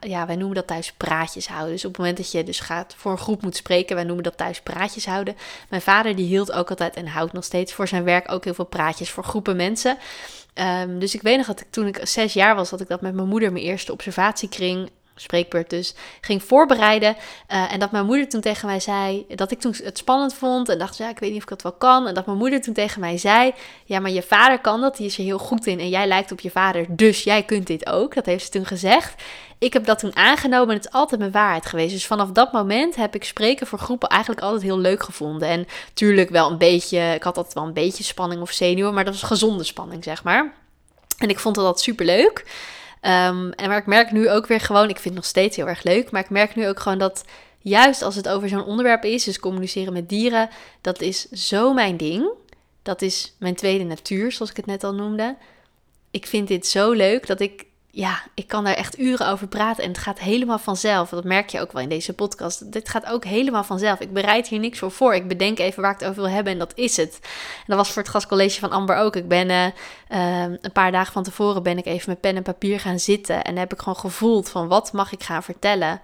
ja, 0.00 0.26
wij 0.26 0.36
noemen 0.36 0.54
dat 0.54 0.66
thuis 0.66 0.92
praatjes 0.92 1.48
houden. 1.48 1.72
Dus 1.72 1.84
op 1.84 1.90
het 1.90 1.98
moment 1.98 2.16
dat 2.16 2.32
je 2.32 2.44
dus 2.44 2.60
gaat 2.60 2.94
voor 2.96 3.12
een 3.12 3.18
groep 3.18 3.42
moet 3.42 3.56
spreken, 3.56 3.96
wij 3.96 4.04
noemen 4.04 4.24
dat 4.24 4.36
thuis 4.36 4.60
praatjes 4.60 5.06
houden. 5.06 5.36
Mijn 5.68 5.82
vader 5.82 6.16
die 6.16 6.26
hield 6.26 6.52
ook 6.52 6.70
altijd 6.70 6.96
en 6.96 7.06
houdt 7.06 7.32
nog 7.32 7.44
steeds 7.44 7.72
voor 7.72 7.88
zijn 7.88 8.04
werk 8.04 8.32
ook 8.32 8.44
heel 8.44 8.54
veel 8.54 8.64
praatjes 8.64 9.10
voor 9.10 9.24
groepen 9.24 9.56
mensen. 9.56 9.98
Dus 10.98 11.14
ik 11.14 11.22
weet 11.22 11.36
nog 11.36 11.46
dat 11.46 11.60
ik 11.60 11.66
toen 11.70 11.86
ik 11.86 12.00
zes 12.02 12.32
jaar 12.32 12.54
was, 12.54 12.70
dat 12.70 12.80
ik 12.80 12.88
dat 12.88 13.00
met 13.00 13.14
mijn 13.14 13.28
moeder 13.28 13.52
mijn 13.52 13.64
eerste 13.64 13.92
observatiekring 13.92 14.90
spreekbeurt 15.14 15.70
dus, 15.70 15.94
ging 16.20 16.42
voorbereiden. 16.42 17.16
Uh, 17.52 17.72
en 17.72 17.78
dat 17.78 17.90
mijn 17.90 18.06
moeder 18.06 18.28
toen 18.28 18.40
tegen 18.40 18.66
mij 18.66 18.80
zei, 18.80 19.26
dat 19.34 19.50
ik 19.50 19.60
toen 19.60 19.74
het 19.82 19.98
spannend 19.98 20.34
vond 20.34 20.68
en 20.68 20.78
dacht, 20.78 20.96
ja, 20.96 21.08
ik 21.08 21.18
weet 21.18 21.30
niet 21.30 21.38
of 21.38 21.42
ik 21.42 21.48
dat 21.48 21.62
wel 21.62 21.72
kan. 21.72 22.06
En 22.06 22.14
dat 22.14 22.26
mijn 22.26 22.38
moeder 22.38 22.60
toen 22.60 22.74
tegen 22.74 23.00
mij 23.00 23.18
zei, 23.18 23.52
ja, 23.84 24.00
maar 24.00 24.10
je 24.10 24.22
vader 24.22 24.60
kan 24.60 24.80
dat, 24.80 24.96
die 24.96 25.06
is 25.06 25.18
er 25.18 25.24
heel 25.24 25.38
goed 25.38 25.66
in 25.66 25.80
en 25.80 25.88
jij 25.88 26.06
lijkt 26.06 26.32
op 26.32 26.40
je 26.40 26.50
vader, 26.50 26.86
dus 26.88 27.24
jij 27.24 27.42
kunt 27.42 27.66
dit 27.66 27.86
ook. 27.86 28.14
Dat 28.14 28.26
heeft 28.26 28.44
ze 28.44 28.50
toen 28.50 28.66
gezegd. 28.66 29.22
Ik 29.58 29.72
heb 29.72 29.84
dat 29.84 29.98
toen 29.98 30.16
aangenomen 30.16 30.68
en 30.68 30.74
het 30.74 30.84
is 30.84 30.92
altijd 30.92 31.20
mijn 31.20 31.32
waarheid 31.32 31.66
geweest. 31.66 31.92
Dus 31.92 32.06
vanaf 32.06 32.30
dat 32.30 32.52
moment 32.52 32.96
heb 32.96 33.14
ik 33.14 33.24
spreken 33.24 33.66
voor 33.66 33.78
groepen 33.78 34.08
eigenlijk 34.08 34.42
altijd 34.42 34.62
heel 34.62 34.78
leuk 34.78 35.02
gevonden. 35.02 35.48
En 35.48 35.66
tuurlijk 35.94 36.30
wel 36.30 36.50
een 36.50 36.58
beetje, 36.58 37.14
ik 37.14 37.22
had 37.22 37.36
altijd 37.36 37.54
wel 37.54 37.64
een 37.64 37.72
beetje 37.72 38.04
spanning 38.04 38.40
of 38.40 38.50
zenuwen, 38.50 38.94
maar 38.94 39.04
dat 39.04 39.12
was 39.12 39.22
gezonde 39.22 39.64
spanning, 39.64 40.04
zeg 40.04 40.24
maar. 40.24 40.52
En 41.18 41.28
ik 41.28 41.38
vond 41.38 41.54
dat 41.54 41.80
super 41.80 42.06
leuk. 42.06 42.44
Um, 43.04 43.52
en 43.52 43.68
maar 43.68 43.78
ik 43.78 43.86
merk 43.86 44.12
nu 44.12 44.30
ook 44.30 44.46
weer 44.46 44.60
gewoon, 44.60 44.88
ik 44.88 44.94
vind 44.94 45.04
het 45.04 45.14
nog 45.14 45.24
steeds 45.24 45.56
heel 45.56 45.68
erg 45.68 45.82
leuk, 45.82 46.10
maar 46.10 46.22
ik 46.22 46.30
merk 46.30 46.54
nu 46.54 46.68
ook 46.68 46.80
gewoon 46.80 46.98
dat 46.98 47.24
juist 47.58 48.02
als 48.02 48.14
het 48.14 48.28
over 48.28 48.48
zo'n 48.48 48.64
onderwerp 48.64 49.04
is, 49.04 49.24
dus 49.24 49.38
communiceren 49.38 49.92
met 49.92 50.08
dieren, 50.08 50.48
dat 50.80 51.00
is 51.00 51.30
zo 51.30 51.72
mijn 51.72 51.96
ding. 51.96 52.30
Dat 52.82 53.02
is 53.02 53.34
mijn 53.38 53.54
tweede 53.54 53.84
natuur, 53.84 54.32
zoals 54.32 54.50
ik 54.50 54.56
het 54.56 54.66
net 54.66 54.84
al 54.84 54.94
noemde. 54.94 55.36
Ik 56.10 56.26
vind 56.26 56.48
dit 56.48 56.66
zo 56.66 56.92
leuk 56.92 57.26
dat 57.26 57.40
ik 57.40 57.64
ja, 57.94 58.22
ik 58.34 58.48
kan 58.48 58.64
daar 58.64 58.74
echt 58.74 58.98
uren 58.98 59.28
over 59.28 59.46
praten 59.46 59.84
en 59.84 59.88
het 59.88 59.98
gaat 59.98 60.18
helemaal 60.18 60.58
vanzelf. 60.58 61.08
Dat 61.08 61.24
merk 61.24 61.50
je 61.50 61.60
ook 61.60 61.72
wel 61.72 61.82
in 61.82 61.88
deze 61.88 62.12
podcast. 62.12 62.72
Dit 62.72 62.88
gaat 62.88 63.06
ook 63.06 63.24
helemaal 63.24 63.64
vanzelf. 63.64 64.00
Ik 64.00 64.12
bereid 64.12 64.48
hier 64.48 64.58
niks 64.58 64.78
voor 64.78 64.90
voor. 64.90 65.14
Ik 65.14 65.28
bedenk 65.28 65.58
even 65.58 65.82
waar 65.82 65.92
ik 65.92 65.98
het 65.98 66.08
over 66.08 66.22
wil 66.22 66.32
hebben 66.32 66.52
en 66.52 66.58
dat 66.58 66.72
is 66.74 66.96
het. 66.96 67.18
En 67.22 67.64
dat 67.66 67.76
was 67.76 67.90
voor 67.90 68.02
het 68.02 68.10
gastcollege 68.10 68.60
van 68.60 68.70
Amber 68.70 68.96
ook. 68.96 69.16
Ik 69.16 69.28
ben 69.28 69.48
uh, 69.48 69.64
uh, 69.64 70.42
een 70.60 70.72
paar 70.72 70.92
dagen 70.92 71.12
van 71.12 71.22
tevoren 71.22 71.62
ben 71.62 71.78
ik 71.78 71.86
even 71.86 72.10
met 72.10 72.20
pen 72.20 72.36
en 72.36 72.42
papier 72.42 72.80
gaan 72.80 72.98
zitten 72.98 73.44
en 73.44 73.56
heb 73.56 73.72
ik 73.72 73.78
gewoon 73.78 73.98
gevoeld 73.98 74.48
van 74.48 74.68
wat 74.68 74.92
mag 74.92 75.12
ik 75.12 75.22
gaan 75.22 75.42
vertellen. 75.42 76.00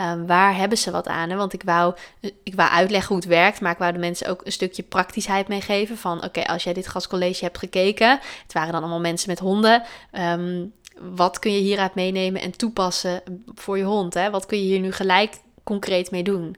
Um, 0.00 0.26
waar 0.26 0.56
hebben 0.56 0.78
ze 0.78 0.90
wat 0.90 1.08
aan? 1.08 1.36
Want 1.36 1.52
ik 1.52 1.62
wou, 1.62 1.94
ik 2.42 2.54
wou 2.54 2.70
uitleggen 2.70 3.08
hoe 3.08 3.16
het 3.16 3.26
werkt, 3.26 3.60
maar 3.60 3.72
ik 3.72 3.78
wou 3.78 3.92
de 3.92 3.98
mensen 3.98 4.28
ook 4.28 4.40
een 4.44 4.52
stukje 4.52 4.82
praktischheid 4.82 5.48
meegeven. 5.48 5.96
Van 5.98 6.24
oké, 6.24 6.44
als 6.44 6.64
jij 6.64 6.72
dit 6.72 6.88
gastcollege 6.88 7.44
hebt 7.44 7.58
gekeken, 7.58 8.10
het 8.42 8.52
waren 8.52 8.72
dan 8.72 8.80
allemaal 8.80 9.00
mensen 9.00 9.28
met 9.28 9.38
honden. 9.38 9.82
Um, 10.12 10.72
wat 11.00 11.38
kun 11.38 11.52
je 11.52 11.60
hieruit 11.60 11.94
meenemen 11.94 12.40
en 12.40 12.56
toepassen 12.56 13.22
voor 13.54 13.78
je 13.78 13.84
hond? 13.84 14.14
Hè? 14.14 14.30
Wat 14.30 14.46
kun 14.46 14.58
je 14.58 14.64
hier 14.64 14.80
nu 14.80 14.92
gelijk 14.92 15.34
concreet 15.64 16.10
mee 16.10 16.22
doen? 16.22 16.56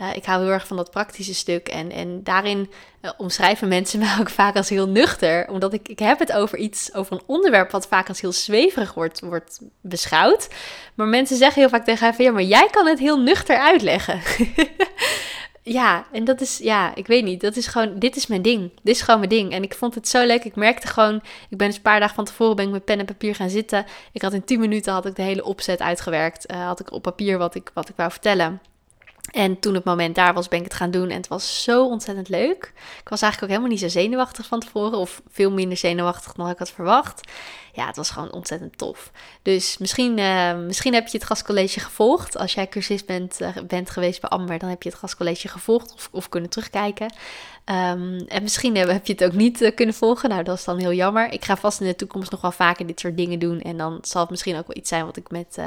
Uh, 0.00 0.16
ik 0.16 0.24
hou 0.24 0.42
heel 0.42 0.52
erg 0.52 0.66
van 0.66 0.76
dat 0.76 0.90
praktische 0.90 1.34
stuk. 1.34 1.68
En, 1.68 1.90
en 1.90 2.22
daarin 2.22 2.70
uh, 3.02 3.10
omschrijven 3.16 3.68
mensen 3.68 3.98
me 4.00 4.16
ook 4.20 4.30
vaak 4.30 4.56
als 4.56 4.68
heel 4.68 4.88
nuchter. 4.88 5.48
Omdat 5.48 5.72
ik, 5.72 5.88
ik 5.88 5.98
heb 5.98 6.18
het 6.18 6.32
over 6.32 6.58
iets, 6.58 6.94
over 6.94 7.12
een 7.12 7.22
onderwerp 7.26 7.70
wat 7.70 7.86
vaak 7.86 8.08
als 8.08 8.20
heel 8.20 8.32
zweverig 8.32 8.94
wordt, 8.94 9.20
wordt 9.20 9.60
beschouwd. 9.80 10.48
Maar 10.94 11.06
mensen 11.06 11.36
zeggen 11.36 11.60
heel 11.60 11.70
vaak 11.70 11.84
tegen 11.84 12.06
mij 12.06 12.14
van 12.14 12.24
ja, 12.24 12.32
maar 12.32 12.42
jij 12.42 12.68
kan 12.70 12.86
het 12.86 12.98
heel 12.98 13.20
nuchter 13.20 13.58
uitleggen. 13.58 14.20
ja, 15.62 16.06
en 16.12 16.24
dat 16.24 16.40
is, 16.40 16.58
ja, 16.58 16.94
ik 16.94 17.06
weet 17.06 17.24
niet. 17.24 17.40
Dat 17.40 17.56
is 17.56 17.66
gewoon, 17.66 17.98
dit 17.98 18.16
is 18.16 18.26
mijn 18.26 18.42
ding. 18.42 18.70
Dit 18.82 18.94
is 18.94 19.02
gewoon 19.02 19.18
mijn 19.20 19.30
ding. 19.30 19.52
En 19.52 19.62
ik 19.62 19.74
vond 19.74 19.94
het 19.94 20.08
zo 20.08 20.26
leuk. 20.26 20.44
Ik 20.44 20.56
merkte 20.56 20.86
gewoon, 20.86 21.16
ik 21.48 21.56
ben 21.56 21.66
dus 21.66 21.76
een 21.76 21.82
paar 21.82 22.00
dagen 22.00 22.14
van 22.14 22.24
tevoren 22.24 22.56
ben 22.56 22.66
ik 22.66 22.72
met 22.72 22.84
pen 22.84 22.98
en 22.98 23.06
papier 23.06 23.34
gaan 23.34 23.50
zitten. 23.50 23.84
Ik 24.12 24.22
had 24.22 24.32
in 24.32 24.44
10 24.44 24.60
minuten 24.60 24.92
had 24.92 25.06
ik 25.06 25.16
de 25.16 25.22
hele 25.22 25.44
opzet 25.44 25.80
uitgewerkt. 25.80 26.52
Uh, 26.52 26.66
had 26.66 26.80
ik 26.80 26.92
op 26.92 27.02
papier 27.02 27.38
wat 27.38 27.54
ik, 27.54 27.70
wat 27.74 27.88
ik 27.88 27.96
wou 27.96 28.10
vertellen. 28.10 28.60
En 29.32 29.60
toen 29.60 29.74
het 29.74 29.84
moment 29.84 30.14
daar 30.14 30.34
was, 30.34 30.48
ben 30.48 30.58
ik 30.58 30.64
het 30.64 30.74
gaan 30.74 30.90
doen. 30.90 31.10
En 31.10 31.16
het 31.16 31.28
was 31.28 31.62
zo 31.62 31.86
ontzettend 31.86 32.28
leuk. 32.28 32.72
Ik 33.00 33.08
was 33.08 33.22
eigenlijk 33.22 33.42
ook 33.42 33.58
helemaal 33.58 33.68
niet 33.68 33.92
zo 33.92 34.00
zenuwachtig 34.00 34.46
van 34.46 34.60
tevoren. 34.60 34.98
Of 34.98 35.22
veel 35.28 35.50
minder 35.50 35.76
zenuwachtig 35.76 36.32
dan 36.32 36.48
ik 36.48 36.58
had 36.58 36.70
verwacht. 36.70 37.28
Ja, 37.72 37.86
het 37.86 37.96
was 37.96 38.10
gewoon 38.10 38.32
ontzettend 38.32 38.78
tof. 38.78 39.10
Dus 39.42 39.78
misschien, 39.78 40.18
uh, 40.18 40.56
misschien 40.56 40.94
heb 40.94 41.06
je 41.06 41.18
het 41.18 41.26
gastcollege 41.26 41.80
gevolgd. 41.80 42.36
Als 42.36 42.54
jij 42.54 42.68
cursist 42.68 43.06
bent, 43.06 43.40
uh, 43.40 43.48
bent 43.66 43.90
geweest 43.90 44.20
bij 44.20 44.30
Amber, 44.30 44.58
dan 44.58 44.68
heb 44.68 44.82
je 44.82 44.88
het 44.88 44.98
gastcollege 44.98 45.48
gevolgd 45.48 45.94
of, 45.94 46.08
of 46.12 46.28
kunnen 46.28 46.50
terugkijken. 46.50 47.06
Um, 47.64 48.18
en 48.28 48.42
misschien 48.42 48.76
heb 48.76 49.06
je 49.06 49.12
het 49.12 49.24
ook 49.24 49.32
niet 49.32 49.72
kunnen 49.74 49.94
volgen. 49.94 50.28
Nou, 50.28 50.42
dat 50.42 50.58
is 50.58 50.64
dan 50.64 50.78
heel 50.78 50.92
jammer. 50.92 51.32
Ik 51.32 51.44
ga 51.44 51.56
vast 51.56 51.80
in 51.80 51.86
de 51.86 51.96
toekomst 51.96 52.30
nog 52.30 52.40
wel 52.40 52.52
vaker 52.52 52.86
dit 52.86 53.00
soort 53.00 53.16
dingen 53.16 53.38
doen. 53.38 53.60
En 53.60 53.76
dan 53.76 53.98
zal 54.02 54.20
het 54.20 54.30
misschien 54.30 54.56
ook 54.56 54.66
wel 54.66 54.76
iets 54.76 54.88
zijn 54.88 55.04
wat 55.04 55.16
ik 55.16 55.30
met, 55.30 55.58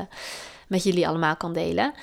met 0.68 0.84
jullie 0.84 1.08
allemaal 1.08 1.36
kan 1.36 1.54
delen. 1.54 1.94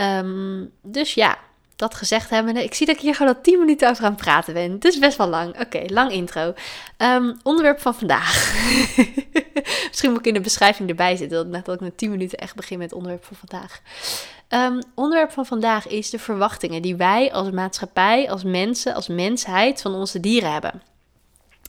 Um, 0.00 0.72
dus 0.82 1.14
ja, 1.14 1.38
dat 1.76 1.94
gezegd 1.94 2.30
hebbende, 2.30 2.64
ik 2.64 2.74
zie 2.74 2.86
dat 2.86 2.96
ik 2.96 3.02
hier 3.02 3.14
gewoon 3.14 3.34
al 3.34 3.40
10 3.40 3.58
minuten 3.58 3.90
over 3.90 4.04
aan 4.04 4.14
praten 4.14 4.54
ben. 4.54 4.72
Het 4.72 4.84
is 4.84 4.98
best 4.98 5.16
wel 5.16 5.28
lang. 5.28 5.60
Oké, 5.60 5.82
lang 5.86 6.12
intro. 6.12 6.54
Um, 6.96 7.36
onderwerp 7.42 7.80
van 7.80 7.94
vandaag. 7.94 8.54
Misschien 9.88 10.10
moet 10.10 10.18
ik 10.18 10.26
in 10.26 10.34
de 10.34 10.40
beschrijving 10.40 10.88
erbij 10.88 11.16
zitten, 11.16 11.50
dat, 11.50 11.64
dat 11.64 11.74
ik 11.74 11.80
na 11.80 11.90
10 11.96 12.10
minuten 12.10 12.38
echt 12.38 12.54
begin 12.54 12.78
met 12.78 12.90
het 12.90 12.98
onderwerp 12.98 13.24
van 13.24 13.36
vandaag. 13.36 13.80
Um, 14.48 14.82
onderwerp 14.94 15.30
van 15.30 15.46
vandaag 15.46 15.86
is 15.86 16.10
de 16.10 16.18
verwachtingen 16.18 16.82
die 16.82 16.96
wij 16.96 17.32
als 17.32 17.50
maatschappij, 17.50 18.30
als 18.30 18.44
mensen, 18.44 18.94
als 18.94 19.08
mensheid 19.08 19.80
van 19.80 19.94
onze 19.94 20.20
dieren 20.20 20.52
hebben. 20.52 20.82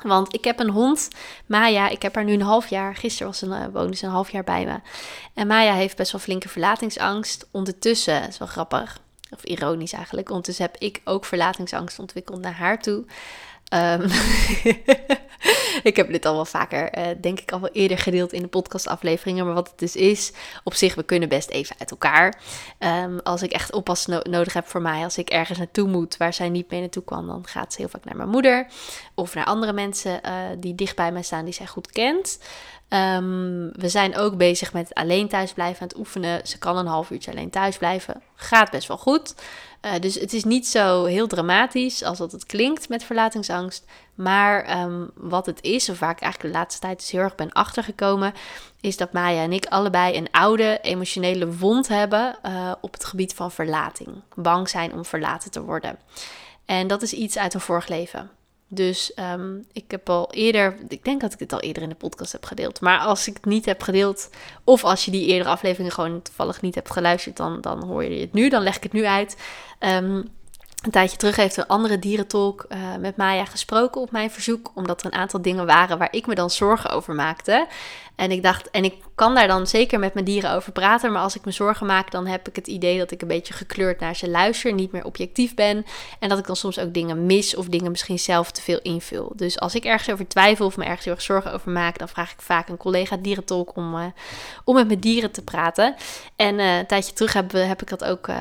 Want 0.03 0.33
ik 0.33 0.43
heb 0.43 0.59
een 0.59 0.69
hond, 0.69 1.07
Maya. 1.45 1.89
Ik 1.89 2.01
heb 2.01 2.15
haar 2.15 2.23
nu 2.23 2.33
een 2.33 2.41
half 2.41 2.67
jaar. 2.67 2.95
Gisteren 2.95 3.27
was 3.27 3.39
ze, 3.39 3.45
uh, 3.45 3.65
woonde 3.73 3.95
ze 3.95 4.05
een 4.05 4.11
half 4.11 4.31
jaar 4.31 4.43
bij 4.43 4.65
me. 4.65 4.79
En 5.33 5.47
Maya 5.47 5.73
heeft 5.73 5.97
best 5.97 6.11
wel 6.11 6.21
flinke 6.21 6.49
verlatingsangst. 6.49 7.47
Ondertussen, 7.51 8.27
is 8.27 8.37
wel 8.37 8.47
grappig, 8.47 8.99
of 9.29 9.43
ironisch 9.43 9.93
eigenlijk. 9.93 10.29
Ondertussen 10.29 10.65
heb 10.65 10.77
ik 10.77 11.01
ook 11.03 11.25
verlatingsangst 11.25 11.99
ontwikkeld 11.99 12.41
naar 12.41 12.53
haar 12.53 12.81
toe. 12.81 13.05
Um, 13.73 14.09
ik 15.89 15.95
heb 15.95 16.11
dit 16.11 16.25
al 16.25 16.35
wel 16.35 16.45
vaker, 16.45 16.97
uh, 16.97 17.05
denk 17.21 17.39
ik, 17.39 17.51
al 17.51 17.59
wel 17.59 17.69
eerder 17.73 17.97
gedeeld 17.97 18.33
in 18.33 18.41
de 18.41 18.47
podcastafleveringen. 18.47 19.45
Maar 19.45 19.53
wat 19.53 19.67
het 19.69 19.79
dus 19.79 19.95
is, 19.95 20.31
op 20.63 20.73
zich, 20.73 20.95
we 20.95 21.03
kunnen 21.03 21.29
best 21.29 21.49
even 21.49 21.75
uit 21.79 21.91
elkaar. 21.91 22.41
Um, 22.79 23.19
als 23.19 23.41
ik 23.41 23.51
echt 23.51 23.73
oppas 23.73 24.05
no 24.05 24.19
nodig 24.29 24.53
heb 24.53 24.67
voor 24.67 24.81
mij, 24.81 25.03
als 25.03 25.17
ik 25.17 25.29
ergens 25.29 25.57
naartoe 25.57 25.87
moet 25.87 26.17
waar 26.17 26.33
zij 26.33 26.49
niet 26.49 26.71
mee 26.71 26.79
naartoe 26.79 27.03
kan, 27.03 27.27
dan 27.27 27.47
gaat 27.47 27.73
ze 27.73 27.81
heel 27.81 27.89
vaak 27.89 28.05
naar 28.05 28.15
mijn 28.15 28.29
moeder. 28.29 28.67
Of 29.13 29.33
naar 29.33 29.45
andere 29.45 29.73
mensen 29.73 30.21
uh, 30.25 30.31
die 30.57 30.75
dicht 30.75 30.95
bij 30.95 31.11
mij 31.11 31.23
staan, 31.23 31.45
die 31.45 31.53
zij 31.53 31.67
goed 31.67 31.91
kent. 31.91 32.39
Um, 32.89 33.71
we 33.71 33.89
zijn 33.89 34.17
ook 34.17 34.37
bezig 34.37 34.73
met 34.73 34.93
alleen 34.93 35.27
thuis 35.27 35.53
blijven 35.53 35.83
het 35.83 35.97
oefenen. 35.97 36.47
Ze 36.47 36.57
kan 36.57 36.77
een 36.77 36.85
half 36.85 37.09
uurtje 37.09 37.31
alleen 37.31 37.49
thuis 37.49 37.77
blijven. 37.77 38.21
Gaat 38.35 38.71
best 38.71 38.87
wel 38.87 38.97
goed. 38.97 39.35
Uh, 39.85 39.91
dus 39.99 40.15
het 40.15 40.33
is 40.33 40.43
niet 40.43 40.67
zo 40.67 41.05
heel 41.05 41.27
dramatisch 41.27 42.03
als 42.03 42.17
dat 42.17 42.31
het 42.31 42.45
klinkt 42.45 42.89
met 42.89 43.03
verlatingsangst. 43.03 43.85
Maar 44.15 44.81
um, 44.81 45.11
wat 45.15 45.45
het 45.45 45.61
is, 45.61 45.89
of 45.89 45.99
waar 45.99 46.11
ik 46.11 46.21
eigenlijk 46.21 46.53
de 46.53 46.59
laatste 46.59 46.81
tijd 46.81 46.99
dus 46.99 47.11
heel 47.11 47.21
erg 47.21 47.35
ben 47.35 47.51
achtergekomen, 47.51 48.33
is 48.81 48.97
dat 48.97 49.13
Maya 49.13 49.41
en 49.41 49.53
ik 49.53 49.65
allebei 49.65 50.17
een 50.17 50.31
oude 50.31 50.79
emotionele 50.81 51.57
wond 51.57 51.87
hebben 51.87 52.35
uh, 52.45 52.71
op 52.81 52.93
het 52.93 53.05
gebied 53.05 53.33
van 53.33 53.51
verlating. 53.51 54.21
Bang 54.35 54.69
zijn 54.69 54.93
om 54.93 55.05
verlaten 55.05 55.51
te 55.51 55.61
worden. 55.61 55.99
En 56.65 56.87
dat 56.87 57.01
is 57.01 57.13
iets 57.13 57.37
uit 57.37 57.53
een 57.53 57.61
vorig 57.61 57.87
leven. 57.87 58.29
Dus 58.71 59.11
um, 59.33 59.65
ik 59.73 59.91
heb 59.91 60.09
al 60.09 60.31
eerder, 60.31 60.77
ik 60.87 61.03
denk 61.03 61.21
dat 61.21 61.33
ik 61.33 61.39
het 61.39 61.53
al 61.53 61.59
eerder 61.59 61.83
in 61.83 61.89
de 61.89 61.95
podcast 61.95 62.31
heb 62.31 62.45
gedeeld. 62.45 62.81
Maar 62.81 62.99
als 62.99 63.27
ik 63.27 63.33
het 63.33 63.45
niet 63.45 63.65
heb 63.65 63.81
gedeeld, 63.81 64.29
of 64.63 64.83
als 64.83 65.05
je 65.05 65.11
die 65.11 65.27
eerdere 65.27 65.49
afleveringen 65.49 65.91
gewoon 65.91 66.21
toevallig 66.21 66.61
niet 66.61 66.75
hebt 66.75 66.91
geluisterd, 66.91 67.37
dan, 67.37 67.61
dan 67.61 67.83
hoor 67.83 68.03
je 68.03 68.19
het 68.19 68.33
nu. 68.33 68.49
Dan 68.49 68.61
leg 68.61 68.75
ik 68.75 68.83
het 68.83 68.91
nu 68.91 69.05
uit. 69.05 69.37
Um, 69.79 70.29
een 70.83 70.91
tijdje 70.91 71.17
terug 71.17 71.35
heeft 71.35 71.57
een 71.57 71.67
andere 71.67 71.99
dierentolk 71.99 72.65
uh, 72.69 72.95
met 72.99 73.17
Maya 73.17 73.45
gesproken 73.45 74.01
op 74.01 74.11
mijn 74.11 74.31
verzoek, 74.31 74.71
omdat 74.75 74.99
er 74.99 75.05
een 75.05 75.19
aantal 75.19 75.41
dingen 75.41 75.65
waren 75.65 75.97
waar 75.97 76.11
ik 76.11 76.27
me 76.27 76.35
dan 76.35 76.49
zorgen 76.49 76.89
over 76.89 77.15
maakte. 77.15 77.67
En 78.19 78.31
ik 78.31 78.43
dacht, 78.43 78.69
en 78.69 78.83
ik 78.83 78.95
kan 79.15 79.35
daar 79.35 79.47
dan 79.47 79.67
zeker 79.67 79.99
met 79.99 80.13
mijn 80.13 80.25
dieren 80.25 80.53
over 80.53 80.71
praten, 80.71 81.11
maar 81.11 81.21
als 81.21 81.35
ik 81.35 81.45
me 81.45 81.51
zorgen 81.51 81.85
maak, 81.85 82.11
dan 82.11 82.27
heb 82.27 82.47
ik 82.47 82.55
het 82.55 82.67
idee 82.67 82.97
dat 82.97 83.11
ik 83.11 83.21
een 83.21 83.27
beetje 83.27 83.53
gekleurd 83.53 83.99
naar 83.99 84.15
ze 84.15 84.29
luister, 84.29 84.73
niet 84.73 84.91
meer 84.91 85.05
objectief 85.05 85.53
ben. 85.55 85.85
En 86.19 86.29
dat 86.29 86.37
ik 86.37 86.47
dan 86.47 86.55
soms 86.55 86.79
ook 86.79 86.93
dingen 86.93 87.25
mis 87.25 87.55
of 87.55 87.65
dingen 87.65 87.91
misschien 87.91 88.19
zelf 88.19 88.51
te 88.51 88.61
veel 88.61 88.79
invul. 88.81 89.31
Dus 89.35 89.59
als 89.59 89.75
ik 89.75 89.85
ergens 89.85 90.09
over 90.09 90.27
twijfel 90.27 90.65
of 90.65 90.77
me 90.77 90.83
ergens 90.83 91.05
heel 91.05 91.13
erg 91.13 91.21
zorgen 91.21 91.53
over 91.53 91.71
maak, 91.71 91.97
dan 91.97 92.07
vraag 92.07 92.31
ik 92.31 92.41
vaak 92.41 92.69
een 92.69 92.77
collega 92.77 93.17
dierentolk 93.17 93.75
om, 93.75 93.95
uh, 93.95 94.05
om 94.63 94.75
met 94.75 94.87
mijn 94.87 94.99
dieren 94.99 95.31
te 95.31 95.43
praten. 95.43 95.95
En 96.35 96.59
uh, 96.59 96.77
een 96.77 96.87
tijdje 96.87 97.13
terug 97.13 97.33
heb, 97.33 97.51
heb 97.51 97.81
ik 97.81 97.89
dat 97.89 98.03
ook, 98.03 98.27
uh, 98.27 98.35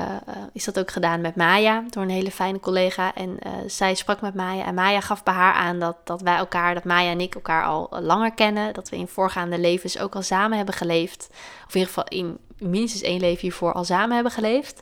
is 0.53 0.63
dat 0.63 0.79
ook 0.79 0.91
gedaan 0.91 1.21
met 1.21 1.35
Maya, 1.35 1.83
door 1.89 2.03
een 2.03 2.09
hele 2.09 2.31
fijne 2.31 2.59
collega. 2.59 3.15
En 3.15 3.39
zij 3.67 3.95
sprak 3.95 4.21
met 4.21 4.33
Maya 4.33 4.65
en 4.65 4.73
Maya 4.73 5.01
gaf 5.01 5.23
bij 5.23 5.33
haar 5.33 5.53
aan 5.53 5.79
dat, 5.79 5.95
dat 6.03 6.21
wij 6.21 6.35
elkaar, 6.35 6.73
dat 6.73 6.83
Maya 6.83 7.11
en 7.11 7.21
ik 7.21 7.35
elkaar 7.35 7.63
al 7.63 7.89
langer 8.01 8.33
kennen, 8.33 8.73
dat 8.73 8.89
we 8.89 8.95
in 8.95 9.07
voorgaande 9.07 9.57
levens 9.69 9.99
ook 9.99 10.15
al 10.15 10.21
samen 10.21 10.57
hebben 10.57 10.75
geleefd. 10.75 11.27
Of 11.67 11.73
in 11.73 11.79
ieder 11.79 11.87
geval 11.87 12.03
in 12.07 12.37
minstens 12.57 13.01
één 13.01 13.19
leven 13.19 13.41
hiervoor 13.41 13.73
al 13.73 13.83
samen 13.83 14.13
hebben 14.15 14.31
geleefd. 14.31 14.81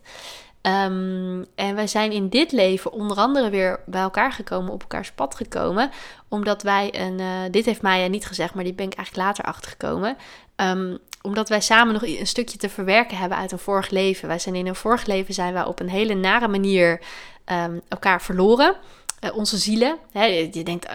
Um, 0.62 1.46
en 1.56 1.76
wij 1.76 1.88
zijn 1.88 2.12
in 2.12 2.30
dit 2.30 2.52
leven 2.52 2.92
onder 2.92 3.18
andere 3.18 3.50
weer 3.50 3.80
bij 3.86 4.02
elkaar 4.02 4.32
gekomen, 4.32 4.74
op 4.74 4.82
elkaars 4.82 5.12
pad 5.12 5.36
gekomen. 5.36 5.92
Omdat 6.28 6.62
wij 6.62 7.00
een. 7.00 7.20
Uh, 7.20 7.28
dit 7.52 7.66
heeft 7.66 7.82
Maya 7.82 8.08
niet 8.08 8.26
gezegd, 8.26 8.54
maar 8.54 8.64
die 8.64 8.74
ben 8.74 8.86
ik 8.86 8.94
eigenlijk 8.94 9.28
later 9.28 9.44
achtergekomen. 9.44 10.18
Um, 10.56 10.98
omdat 11.22 11.50
wij 11.50 11.62
samen 11.62 11.94
nog 11.94 12.06
een 12.06 12.28
stukje 12.28 12.58
te 12.58 12.70
verwerken 12.70 13.18
hebben 13.18 13.38
uit 13.38 13.52
een 13.52 13.60
vorig 13.60 13.90
leven. 13.90 14.28
Wij 14.28 14.40
zijn 14.40 14.56
in 14.56 14.68
een 14.68 14.76
vorig 14.76 15.06
leven 15.06 15.34
zijn 15.34 15.54
wij 15.54 15.66
op 15.66 15.80
een 15.80 15.90
hele 15.90 16.14
nare 16.14 16.48
manier 16.48 17.02
um, 17.46 17.82
elkaar 17.88 18.22
verloren. 18.22 18.76
Uh, 19.24 19.38
onze 19.38 19.58
zielen. 19.58 19.98
Hè, 20.12 20.24
je 20.26 20.64
denkt, 20.64 20.88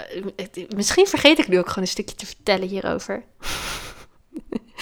uh, 0.55 0.65
misschien 0.77 1.07
vergeet 1.07 1.39
ik 1.39 1.49
nu 1.49 1.59
ook 1.59 1.69
gewoon 1.69 1.85
een 1.85 1.91
stukje 1.91 2.15
te 2.15 2.27
vertellen 2.27 2.69
hierover. 2.69 3.23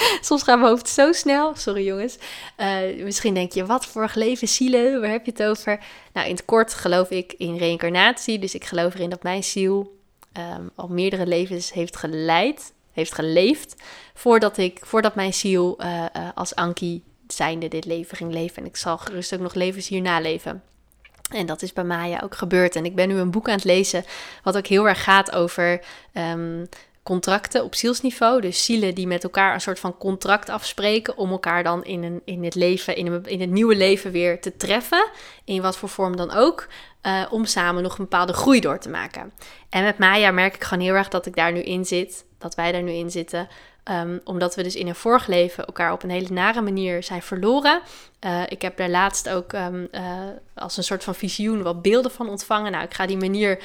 Soms 0.20 0.42
gaat 0.42 0.58
mijn 0.58 0.70
hoofd 0.70 0.88
zo 0.88 1.12
snel. 1.12 1.54
Sorry 1.56 1.84
jongens. 1.84 2.18
Uh, 2.58 3.04
misschien 3.04 3.34
denk 3.34 3.52
je, 3.52 3.66
wat 3.66 3.86
voor 3.86 4.10
leven 4.14 4.48
zielen? 4.48 5.00
Waar 5.00 5.10
heb 5.10 5.24
je 5.24 5.30
het 5.30 5.42
over? 5.42 5.80
Nou, 6.12 6.26
in 6.26 6.34
het 6.34 6.44
kort 6.44 6.74
geloof 6.74 7.10
ik 7.10 7.34
in 7.38 7.56
reïncarnatie. 7.56 8.38
Dus 8.38 8.54
ik 8.54 8.64
geloof 8.64 8.94
erin 8.94 9.10
dat 9.10 9.22
mijn 9.22 9.44
ziel 9.44 9.98
um, 10.38 10.70
al 10.74 10.88
meerdere 10.88 11.26
levens 11.26 11.72
heeft 11.72 11.96
geleid, 11.96 12.72
heeft 12.92 13.14
geleefd. 13.14 13.74
Voordat, 14.14 14.58
ik, 14.58 14.78
voordat 14.82 15.14
mijn 15.14 15.34
ziel 15.34 15.76
uh, 15.82 16.04
uh, 16.16 16.28
als 16.34 16.54
Anki 16.54 17.02
zijnde 17.26 17.68
dit 17.68 17.84
leven 17.84 18.16
ging 18.16 18.32
leven. 18.32 18.56
En 18.56 18.68
ik 18.68 18.76
zal 18.76 18.98
gerust 18.98 19.34
ook 19.34 19.40
nog 19.40 19.54
levens 19.54 19.88
hierna 19.88 20.20
leven. 20.20 20.62
En 21.30 21.46
dat 21.46 21.62
is 21.62 21.72
bij 21.72 21.84
Maya 21.84 22.20
ook 22.24 22.34
gebeurd. 22.34 22.76
En 22.76 22.84
ik 22.84 22.94
ben 22.94 23.08
nu 23.08 23.18
een 23.18 23.30
boek 23.30 23.48
aan 23.48 23.54
het 23.54 23.64
lezen, 23.64 24.04
wat 24.42 24.56
ook 24.56 24.66
heel 24.66 24.88
erg 24.88 25.02
gaat 25.02 25.32
over 25.32 25.80
um, 26.14 26.68
contracten 27.02 27.64
op 27.64 27.74
zielsniveau. 27.74 28.40
Dus 28.40 28.64
zielen 28.64 28.94
die 28.94 29.06
met 29.06 29.24
elkaar 29.24 29.54
een 29.54 29.60
soort 29.60 29.80
van 29.80 29.98
contract 29.98 30.48
afspreken 30.48 31.16
om 31.16 31.30
elkaar 31.30 31.62
dan 31.62 31.84
in, 31.84 32.02
een, 32.02 32.22
in 32.24 32.44
het 32.44 32.54
leven, 32.54 32.96
in, 32.96 33.06
een, 33.06 33.24
in 33.24 33.40
het 33.40 33.50
nieuwe 33.50 33.76
leven 33.76 34.10
weer 34.10 34.40
te 34.40 34.56
treffen. 34.56 35.10
In 35.44 35.62
wat 35.62 35.76
voor 35.76 35.88
vorm 35.88 36.16
dan 36.16 36.30
ook. 36.30 36.68
Uh, 37.06 37.26
om 37.30 37.44
samen 37.44 37.82
nog 37.82 37.92
een 37.98 38.04
bepaalde 38.04 38.32
groei 38.32 38.60
door 38.60 38.78
te 38.78 38.88
maken. 38.88 39.32
En 39.68 39.84
met 39.84 39.98
Maya 39.98 40.30
merk 40.30 40.54
ik 40.54 40.64
gewoon 40.64 40.84
heel 40.84 40.94
erg 40.94 41.08
dat 41.08 41.26
ik 41.26 41.36
daar 41.36 41.52
nu 41.52 41.60
in 41.60 41.84
zit. 41.84 42.24
Dat 42.38 42.54
wij 42.54 42.72
daar 42.72 42.82
nu 42.82 42.92
in 42.92 43.10
zitten. 43.10 43.48
Um, 43.84 44.20
omdat 44.24 44.54
we 44.54 44.62
dus 44.62 44.74
in 44.74 44.88
een 44.88 44.94
vorig 44.94 45.26
leven 45.26 45.66
elkaar 45.66 45.92
op 45.92 46.02
een 46.02 46.10
hele 46.10 46.30
nare 46.30 46.60
manier 46.60 47.02
zijn 47.02 47.22
verloren. 47.22 47.80
Uh, 48.24 48.42
ik 48.48 48.62
heb 48.62 48.76
daar 48.76 48.88
laatst 48.88 49.28
ook 49.28 49.52
um, 49.52 49.88
uh, 49.92 50.00
als 50.54 50.76
een 50.76 50.84
soort 50.84 51.04
van 51.04 51.14
visioen 51.14 51.62
wat 51.62 51.82
beelden 51.82 52.10
van 52.10 52.28
ontvangen. 52.28 52.72
Nou, 52.72 52.84
ik 52.84 52.94
ga 52.94 53.06
die 53.06 53.16
manier 53.16 53.58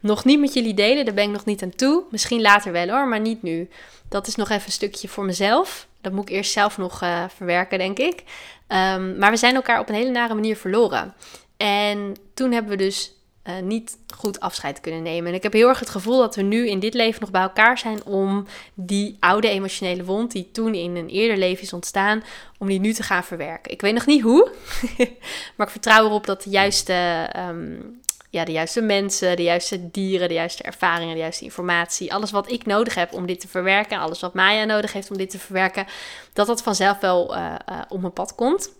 nog 0.00 0.24
niet 0.24 0.40
met 0.40 0.54
jullie 0.54 0.74
delen. 0.74 1.04
Daar 1.04 1.14
ben 1.14 1.24
ik 1.24 1.30
nog 1.30 1.44
niet 1.44 1.62
aan 1.62 1.74
toe. 1.74 2.02
Misschien 2.10 2.40
later 2.40 2.72
wel 2.72 2.88
hoor, 2.88 3.08
maar 3.08 3.20
niet 3.20 3.42
nu. 3.42 3.68
Dat 4.08 4.26
is 4.26 4.34
nog 4.34 4.48
even 4.48 4.66
een 4.66 4.72
stukje 4.72 5.08
voor 5.08 5.24
mezelf. 5.24 5.86
Dat 6.00 6.12
moet 6.12 6.28
ik 6.28 6.34
eerst 6.34 6.52
zelf 6.52 6.78
nog 6.78 7.02
uh, 7.02 7.24
verwerken, 7.36 7.78
denk 7.78 7.98
ik. 7.98 8.22
Um, 8.68 9.18
maar 9.18 9.30
we 9.30 9.36
zijn 9.36 9.54
elkaar 9.54 9.80
op 9.80 9.88
een 9.88 9.94
hele 9.94 10.10
nare 10.10 10.34
manier 10.34 10.56
verloren. 10.56 11.14
En 11.56 12.16
toen 12.34 12.52
hebben 12.52 12.70
we 12.70 12.76
dus 12.76 13.12
uh, 13.44 13.58
niet 13.58 13.98
goed 14.14 14.40
afscheid 14.40 14.80
kunnen 14.80 15.02
nemen. 15.02 15.28
En 15.28 15.34
ik 15.34 15.42
heb 15.42 15.52
heel 15.52 15.68
erg 15.68 15.78
het 15.78 15.90
gevoel 15.90 16.18
dat 16.18 16.36
we 16.36 16.42
nu 16.42 16.68
in 16.68 16.78
dit 16.78 16.94
leven 16.94 17.20
nog 17.20 17.30
bij 17.30 17.42
elkaar 17.42 17.78
zijn 17.78 18.04
om 18.04 18.46
die 18.74 19.16
oude 19.20 19.48
emotionele 19.48 20.04
wond, 20.04 20.32
die 20.32 20.50
toen 20.52 20.74
in 20.74 20.96
een 20.96 21.08
eerder 21.08 21.36
leven 21.36 21.62
is 21.62 21.72
ontstaan, 21.72 22.22
om 22.58 22.66
die 22.66 22.80
nu 22.80 22.92
te 22.92 23.02
gaan 23.02 23.24
verwerken. 23.24 23.72
Ik 23.72 23.80
weet 23.80 23.94
nog 23.94 24.06
niet 24.06 24.22
hoe, 24.22 24.50
maar 25.56 25.66
ik 25.66 25.72
vertrouw 25.72 26.04
erop 26.04 26.26
dat 26.26 26.42
de 26.42 26.50
juiste 26.50 27.28
um, 27.36 27.99
ja, 28.30 28.44
de 28.44 28.52
juiste 28.52 28.80
mensen, 28.80 29.36
de 29.36 29.42
juiste 29.42 29.90
dieren, 29.90 30.28
de 30.28 30.34
juiste 30.34 30.62
ervaringen, 30.62 31.14
de 31.14 31.20
juiste 31.20 31.44
informatie. 31.44 32.14
Alles 32.14 32.30
wat 32.30 32.50
ik 32.50 32.66
nodig 32.66 32.94
heb 32.94 33.12
om 33.12 33.26
dit 33.26 33.40
te 33.40 33.48
verwerken, 33.48 33.98
alles 33.98 34.20
wat 34.20 34.34
Maya 34.34 34.64
nodig 34.64 34.92
heeft 34.92 35.10
om 35.10 35.16
dit 35.16 35.30
te 35.30 35.38
verwerken, 35.38 35.86
dat 36.32 36.46
dat 36.46 36.62
vanzelf 36.62 36.98
wel 36.98 37.36
uh, 37.36 37.54
uh, 37.70 37.80
op 37.88 38.00
mijn 38.00 38.12
pad 38.12 38.34
komt. 38.34 38.78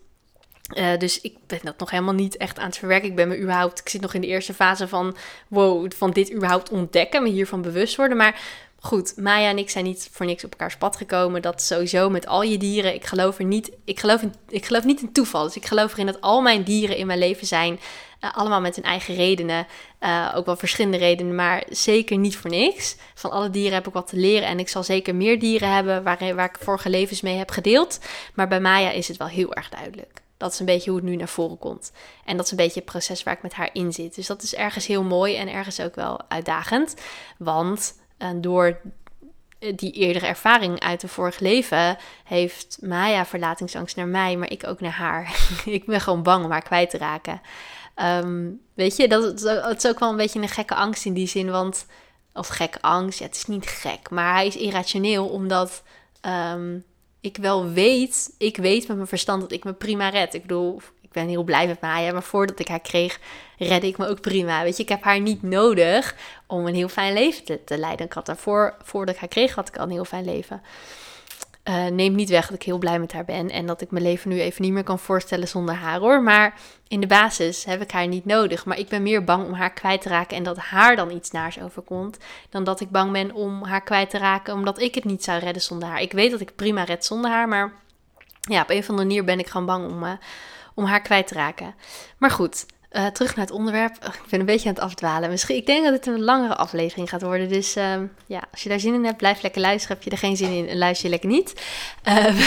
Uh, 0.75 0.99
dus 0.99 1.21
ik 1.21 1.37
ben 1.47 1.59
dat 1.63 1.79
nog 1.79 1.91
helemaal 1.91 2.15
niet 2.15 2.37
echt 2.37 2.59
aan 2.59 2.67
het 2.67 2.77
verwerken. 2.77 3.09
Ik 3.09 3.17
ben 3.17 3.29
me 3.29 3.39
überhaupt, 3.39 3.79
ik 3.79 3.89
zit 3.89 4.01
nog 4.01 4.15
in 4.15 4.21
de 4.21 4.27
eerste 4.27 4.55
fase 4.55 4.89
van, 4.89 5.17
wow, 5.49 5.93
van 5.97 6.11
dit 6.11 6.33
überhaupt 6.33 6.71
ontdekken, 6.71 7.23
me 7.23 7.29
hiervan 7.29 7.63
bewust 7.63 7.97
worden. 7.97 8.17
Maar 8.17 8.41
goed, 8.81 9.17
Maya 9.17 9.49
en 9.49 9.59
ik 9.59 9.71
zijn 9.71 9.85
niet 9.85 10.09
voor 10.13 10.27
niks 10.27 10.45
op 10.45 10.51
elkaars 10.51 10.77
pad 10.77 10.97
gekomen. 10.97 11.43
Dat 11.43 11.63
sowieso 11.63 12.11
met 12.11 12.27
al 12.27 12.43
je 12.43 12.59
dieren. 12.59 12.95
Ik 12.95 13.05
geloof 13.05 13.39
er 13.39 13.45
niet, 13.45 13.71
ik 13.85 14.01
geloof, 14.01 14.23
ik 14.49 14.67
geloof 14.67 14.85
niet 14.85 15.01
in 15.01 15.13
toeval. 15.13 15.45
Dus 15.45 15.57
ik 15.57 15.67
geloof 15.67 15.93
erin 15.93 16.07
dat 16.07 16.21
al 16.21 16.41
mijn 16.41 16.63
dieren 16.63 16.97
in 16.97 17.07
mijn 17.07 17.19
leven 17.19 17.47
zijn. 17.47 17.81
Uh, 18.21 18.37
allemaal 18.37 18.61
met 18.61 18.75
hun 18.75 18.85
eigen 18.85 19.15
redenen. 19.15 19.67
Uh, 20.01 20.33
ook 20.35 20.47
wel 20.47 20.57
verschillende 20.57 20.97
redenen, 20.99 21.35
maar 21.35 21.65
zeker 21.69 22.19
niet 22.19 22.37
voor 22.37 22.51
niks. 22.51 22.97
Van 23.15 23.31
alle 23.31 23.51
dieren 23.51 23.75
heb 23.75 23.87
ik 23.87 23.93
wat 23.93 24.07
te 24.07 24.17
leren. 24.17 24.49
En 24.49 24.59
ik 24.59 24.69
zal 24.69 24.83
zeker 24.83 25.15
meer 25.15 25.39
dieren 25.39 25.73
hebben 25.73 26.03
waar, 26.03 26.35
waar 26.35 26.49
ik 26.49 26.59
vorige 26.61 26.91
levens 26.91 27.21
mee 27.21 27.37
heb 27.37 27.51
gedeeld. 27.51 28.01
Maar 28.35 28.49
bij 28.49 28.61
Maya 28.61 28.91
is 28.91 29.09
het 29.09 29.17
wel 29.17 29.29
heel 29.29 29.55
erg 29.55 29.69
duidelijk. 29.69 30.23
Dat 30.37 30.53
is 30.53 30.59
een 30.59 30.67
beetje 30.67 30.91
hoe 30.91 30.99
het 30.99 31.09
nu 31.09 31.17
naar 31.17 31.29
voren 31.29 31.59
komt. 31.59 31.93
En 32.25 32.37
dat 32.37 32.45
is 32.45 32.51
een 32.51 32.57
beetje 32.57 32.81
het 32.81 32.91
proces 32.91 33.23
waar 33.23 33.35
ik 33.35 33.43
met 33.43 33.55
haar 33.55 33.71
in 33.73 33.93
zit. 33.93 34.15
Dus 34.15 34.27
dat 34.27 34.43
is 34.43 34.55
ergens 34.55 34.87
heel 34.87 35.03
mooi 35.03 35.37
en 35.37 35.49
ergens 35.49 35.81
ook 35.81 35.95
wel 35.95 36.21
uitdagend. 36.29 36.95
Want 37.39 37.95
en 38.19 38.41
door 38.41 38.81
die 39.75 39.93
eerdere 39.93 40.27
ervaring 40.27 40.81
uit 40.81 41.01
de 41.01 41.09
vorige 41.09 41.43
leven 41.43 41.97
heeft 42.25 42.79
Maya 42.81 43.27
verlatingsangst 43.27 43.97
naar 43.97 44.09
mij, 44.09 44.37
maar 44.37 44.51
ik 44.51 44.67
ook 44.67 44.81
naar 44.81 44.93
haar. 44.93 45.37
ik 45.65 45.85
ben 45.85 46.01
gewoon 46.01 46.23
bang 46.23 46.45
om 46.45 46.51
haar 46.51 46.63
kwijt 46.63 46.91
te 46.91 46.99
raken. 46.99 47.41
Ehm, 48.01 48.51
weet 48.75 48.97
je, 48.97 49.09
dat, 49.09 49.43
het 49.43 49.85
is 49.85 49.91
ook 49.91 49.99
wel 49.99 50.11
een 50.11 50.17
beetje 50.17 50.41
een 50.41 50.49
gekke 50.49 50.75
angst 50.75 51.05
in 51.05 51.13
die 51.13 51.27
zin, 51.27 51.51
want 51.51 51.87
of 52.35 52.49
gekke 52.49 52.81
angst, 52.81 53.19
ja, 53.19 53.27
het 53.27 53.37
is 53.37 53.47
niet 53.47 53.67
gek, 53.67 54.11
maar 54.11 54.35
hij 54.35 54.47
is 54.47 54.57
irrationeel 54.57 55.27
omdat 55.29 55.83
ehm, 56.21 56.79
ik 57.21 57.37
wel 57.37 57.69
weet, 57.69 58.35
ik 58.39 58.57
weet 58.57 58.87
met 58.87 58.97
mijn 58.97 59.09
verstand 59.09 59.41
dat 59.41 59.53
ik 59.53 59.65
me 59.65 59.73
prima 59.73 60.09
red. 60.09 60.35
Ik 60.35 60.43
bedoel, 60.43 60.81
ik 61.01 61.13
ben 61.13 61.29
heel 61.29 61.43
blij 61.43 61.67
met 61.67 61.81
Maya, 61.81 62.13
maar 62.13 62.23
voordat 62.23 62.59
ik 62.59 62.69
haar 62.69 62.81
kreeg, 62.81 63.21
redde 63.59 63.87
ik 63.87 63.99
me 63.99 64.09
ook 64.09 64.21
prima. 64.21 64.63
Weet 64.63 64.77
je, 64.77 64.83
ik 64.83 64.89
heb 64.89 65.03
haar 65.03 65.21
niet 65.21 65.43
nodig 65.43 66.17
om 66.47 66.67
een 66.67 66.75
heel 66.75 66.89
fijn 66.89 67.13
leven 67.13 67.45
te, 67.45 67.65
te 67.65 67.79
leiden. 67.79 68.07
Ik 68.07 68.13
had 68.13 68.27
daarvoor, 68.27 68.75
voordat 68.83 69.15
ik 69.15 69.21
haar 69.21 69.29
kreeg, 69.29 69.55
had 69.55 69.69
ik 69.69 69.77
al 69.77 69.85
een 69.85 69.91
heel 69.91 70.05
fijn 70.05 70.25
leven. 70.25 70.63
Uh, 71.65 71.87
neemt 71.87 72.17
niet 72.17 72.29
weg 72.29 72.47
dat 72.47 72.55
ik 72.55 72.63
heel 72.63 72.79
blij 72.79 72.99
met 72.99 73.13
haar 73.13 73.25
ben 73.25 73.51
en 73.51 73.67
dat 73.67 73.81
ik 73.81 73.91
mijn 73.91 74.05
leven 74.05 74.31
nu 74.31 74.41
even 74.41 74.63
niet 74.63 74.73
meer 74.73 74.85
kan 74.85 74.99
voorstellen 74.99 75.49
zonder 75.49 75.75
haar 75.75 75.99
hoor. 75.99 76.23
Maar 76.23 76.55
in 76.89 77.01
de 77.01 77.07
basis 77.07 77.65
heb 77.65 77.83
ik 77.83 77.91
haar 77.91 78.07
niet 78.07 78.25
nodig. 78.25 78.65
Maar 78.65 78.79
ik 78.79 78.89
ben 78.89 79.03
meer 79.03 79.25
bang 79.25 79.47
om 79.47 79.53
haar 79.53 79.73
kwijt 79.73 80.01
te 80.01 80.09
raken 80.09 80.37
en 80.37 80.43
dat 80.43 80.57
haar 80.57 80.97
dan 80.97 81.11
iets 81.11 81.31
naars 81.31 81.61
overkomt. 81.61 82.19
Dan 82.51 82.65
dat 82.65 82.81
ik 82.81 82.91
bang 82.91 83.13
ben 83.13 83.33
om 83.33 83.65
haar 83.65 83.83
kwijt 83.83 84.11
te 84.11 84.19
raken 84.19 84.55
omdat 84.55 84.81
ik 84.81 84.95
het 84.95 85.05
niet 85.05 85.25
zou 85.25 85.39
redden 85.39 85.63
zonder 85.63 85.89
haar. 85.89 86.01
Ik 86.01 86.13
weet 86.13 86.31
dat 86.31 86.41
ik 86.41 86.57
prima 86.57 86.85
red 86.85 87.05
zonder 87.05 87.31
haar, 87.31 87.49
maar 87.49 87.73
ja, 88.41 88.63
op 88.63 88.71
een 88.71 88.79
of 88.79 88.89
andere 88.89 89.07
manier 89.07 89.25
ben 89.25 89.39
ik 89.39 89.49
gewoon 89.49 89.67
bang 89.67 89.91
om, 89.91 90.03
uh, 90.03 90.13
om 90.75 90.85
haar 90.85 91.03
kwijt 91.03 91.27
te 91.27 91.35
raken. 91.35 91.75
Maar 92.19 92.31
goed, 92.31 92.67
uh, 92.93 93.07
terug 93.07 93.37
naar 93.37 93.45
het 93.45 93.55
onderwerp. 93.55 93.95
Ik 94.05 94.31
ben 94.31 94.41
een 94.41 94.47
beetje 94.47 94.69
aan 94.69 94.75
het 94.75 94.85
afdwalen. 94.85 95.31
Misschien, 95.31 95.57
ik 95.57 95.67
denk 95.67 95.85
dat 95.85 95.93
het 95.93 96.07
een 96.07 96.23
langere 96.23 96.57
aflevering 96.57 97.09
gaat 97.09 97.23
worden. 97.23 97.49
Dus 97.49 97.77
uh, 97.77 97.95
ja, 98.27 98.43
als 98.53 98.63
je 98.63 98.69
daar 98.69 98.81
zin 98.81 98.95
in 98.95 99.05
hebt, 99.05 99.17
blijf 99.17 99.43
lekker 99.43 99.61
luisteren. 99.61 99.97
Heb 99.97 100.05
je 100.05 100.11
er 100.11 100.19
geen 100.19 100.37
zin 100.37 100.69
in, 100.69 100.79
luister 100.79 101.05
je 101.05 101.11
lekker 101.11 101.31
niet. 101.31 101.63
Uh, 102.09 102.41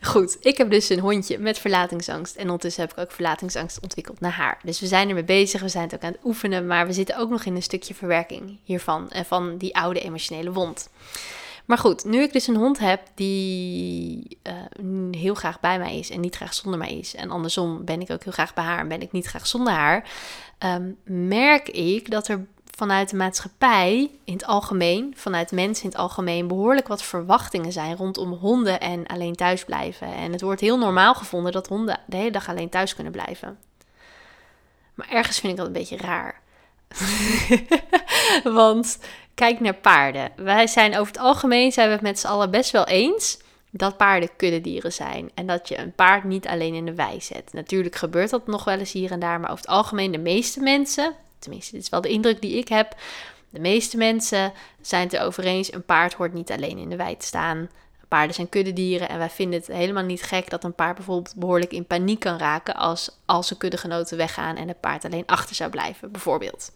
goed, 0.12 0.36
ik 0.40 0.56
heb 0.56 0.70
dus 0.70 0.88
een 0.88 0.98
hondje 0.98 1.38
met 1.38 1.58
verlatingsangst. 1.58 2.36
En 2.36 2.44
ondertussen 2.44 2.82
heb 2.82 2.92
ik 2.92 2.98
ook 2.98 3.12
verlatingsangst 3.12 3.80
ontwikkeld 3.82 4.20
naar 4.20 4.32
haar. 4.32 4.58
Dus 4.62 4.80
we 4.80 4.86
zijn 4.86 5.08
ermee 5.08 5.24
bezig, 5.24 5.60
we 5.60 5.68
zijn 5.68 5.84
het 5.84 5.94
ook 5.94 6.02
aan 6.02 6.12
het 6.12 6.24
oefenen. 6.24 6.66
Maar 6.66 6.86
we 6.86 6.92
zitten 6.92 7.16
ook 7.16 7.30
nog 7.30 7.44
in 7.44 7.56
een 7.56 7.62
stukje 7.62 7.94
verwerking 7.94 8.58
hiervan. 8.64 9.10
En 9.10 9.24
van 9.24 9.56
die 9.56 9.76
oude 9.76 10.00
emotionele 10.00 10.52
wond. 10.52 10.88
Maar 11.68 11.78
goed, 11.78 12.04
nu 12.04 12.22
ik 12.22 12.32
dus 12.32 12.46
een 12.46 12.56
hond 12.56 12.78
heb 12.78 13.00
die 13.14 14.38
uh, 14.42 14.52
heel 15.10 15.34
graag 15.34 15.60
bij 15.60 15.78
mij 15.78 15.98
is 15.98 16.10
en 16.10 16.20
niet 16.20 16.36
graag 16.36 16.54
zonder 16.54 16.78
mij 16.78 16.98
is. 16.98 17.14
En 17.14 17.30
andersom 17.30 17.84
ben 17.84 18.00
ik 18.00 18.10
ook 18.10 18.24
heel 18.24 18.32
graag 18.32 18.54
bij 18.54 18.64
haar 18.64 18.78
en 18.78 18.88
ben 18.88 19.00
ik 19.00 19.12
niet 19.12 19.26
graag 19.26 19.46
zonder 19.46 19.72
haar. 19.72 20.10
Um, 20.58 20.96
merk 21.04 21.68
ik 21.68 22.10
dat 22.10 22.28
er 22.28 22.46
vanuit 22.64 23.10
de 23.10 23.16
maatschappij 23.16 24.10
in 24.24 24.32
het 24.32 24.44
algemeen, 24.44 25.14
vanuit 25.16 25.52
mensen 25.52 25.84
in 25.84 25.90
het 25.90 25.98
algemeen, 25.98 26.48
behoorlijk 26.48 26.88
wat 26.88 27.02
verwachtingen 27.02 27.72
zijn 27.72 27.96
rondom 27.96 28.32
honden 28.32 28.80
en 28.80 29.06
alleen 29.06 29.34
thuis 29.34 29.64
blijven. 29.64 30.14
En 30.14 30.32
het 30.32 30.40
wordt 30.40 30.60
heel 30.60 30.78
normaal 30.78 31.14
gevonden 31.14 31.52
dat 31.52 31.68
honden 31.68 32.00
de 32.06 32.16
hele 32.16 32.30
dag 32.30 32.48
alleen 32.48 32.68
thuis 32.68 32.94
kunnen 32.94 33.12
blijven. 33.12 33.58
Maar 34.94 35.08
ergens 35.08 35.38
vind 35.38 35.52
ik 35.52 35.58
dat 35.58 35.66
een 35.66 35.72
beetje 35.72 35.96
raar. 35.96 36.40
Want 38.58 38.98
kijk 39.38 39.60
naar 39.60 39.74
paarden. 39.74 40.30
Wij 40.36 40.66
zijn 40.66 40.96
over 40.98 41.12
het 41.12 41.22
algemeen 41.22 41.72
zijn 41.72 41.86
we 41.86 41.92
het 41.92 42.02
met 42.02 42.18
z'n 42.18 42.26
allen 42.26 42.50
best 42.50 42.70
wel 42.70 42.86
eens 42.86 43.38
dat 43.70 43.96
paarden 43.96 44.36
kuddedieren 44.36 44.92
zijn. 44.92 45.30
En 45.34 45.46
dat 45.46 45.68
je 45.68 45.78
een 45.78 45.92
paard 45.92 46.24
niet 46.24 46.46
alleen 46.46 46.74
in 46.74 46.84
de 46.84 46.94
wei 46.94 47.20
zet. 47.20 47.52
Natuurlijk 47.52 47.96
gebeurt 47.96 48.30
dat 48.30 48.46
nog 48.46 48.64
wel 48.64 48.78
eens 48.78 48.92
hier 48.92 49.10
en 49.10 49.20
daar. 49.20 49.40
Maar 49.40 49.50
over 49.50 49.64
het 49.64 49.74
algemeen 49.74 50.12
de 50.12 50.18
meeste 50.18 50.60
mensen, 50.60 51.14
tenminste 51.38 51.72
dit 51.72 51.82
is 51.82 51.88
wel 51.88 52.00
de 52.00 52.08
indruk 52.08 52.40
die 52.40 52.56
ik 52.56 52.68
heb. 52.68 52.96
De 53.50 53.60
meeste 53.60 53.96
mensen 53.96 54.52
zijn 54.80 55.02
het 55.02 55.12
erover 55.12 55.44
eens, 55.44 55.72
een 55.72 55.84
paard 55.84 56.14
hoort 56.14 56.32
niet 56.32 56.50
alleen 56.50 56.78
in 56.78 56.88
de 56.88 56.96
wei 56.96 57.16
te 57.16 57.26
staan. 57.26 57.68
Paarden 58.08 58.34
zijn 58.34 58.48
kuddedieren 58.48 59.08
en 59.08 59.18
wij 59.18 59.30
vinden 59.30 59.58
het 59.58 59.68
helemaal 59.68 60.04
niet 60.04 60.22
gek 60.22 60.50
dat 60.50 60.64
een 60.64 60.74
paard 60.74 60.96
bijvoorbeeld 60.96 61.34
behoorlijk 61.36 61.72
in 61.72 61.86
paniek 61.86 62.20
kan 62.20 62.38
raken 62.38 62.74
als, 62.76 63.10
als 63.26 63.46
zijn 63.46 63.58
kuddegenoten 63.58 64.16
weggaan 64.16 64.56
en 64.56 64.68
het 64.68 64.80
paard 64.80 65.04
alleen 65.04 65.26
achter 65.26 65.54
zou 65.54 65.70
blijven, 65.70 66.12
bijvoorbeeld. 66.12 66.70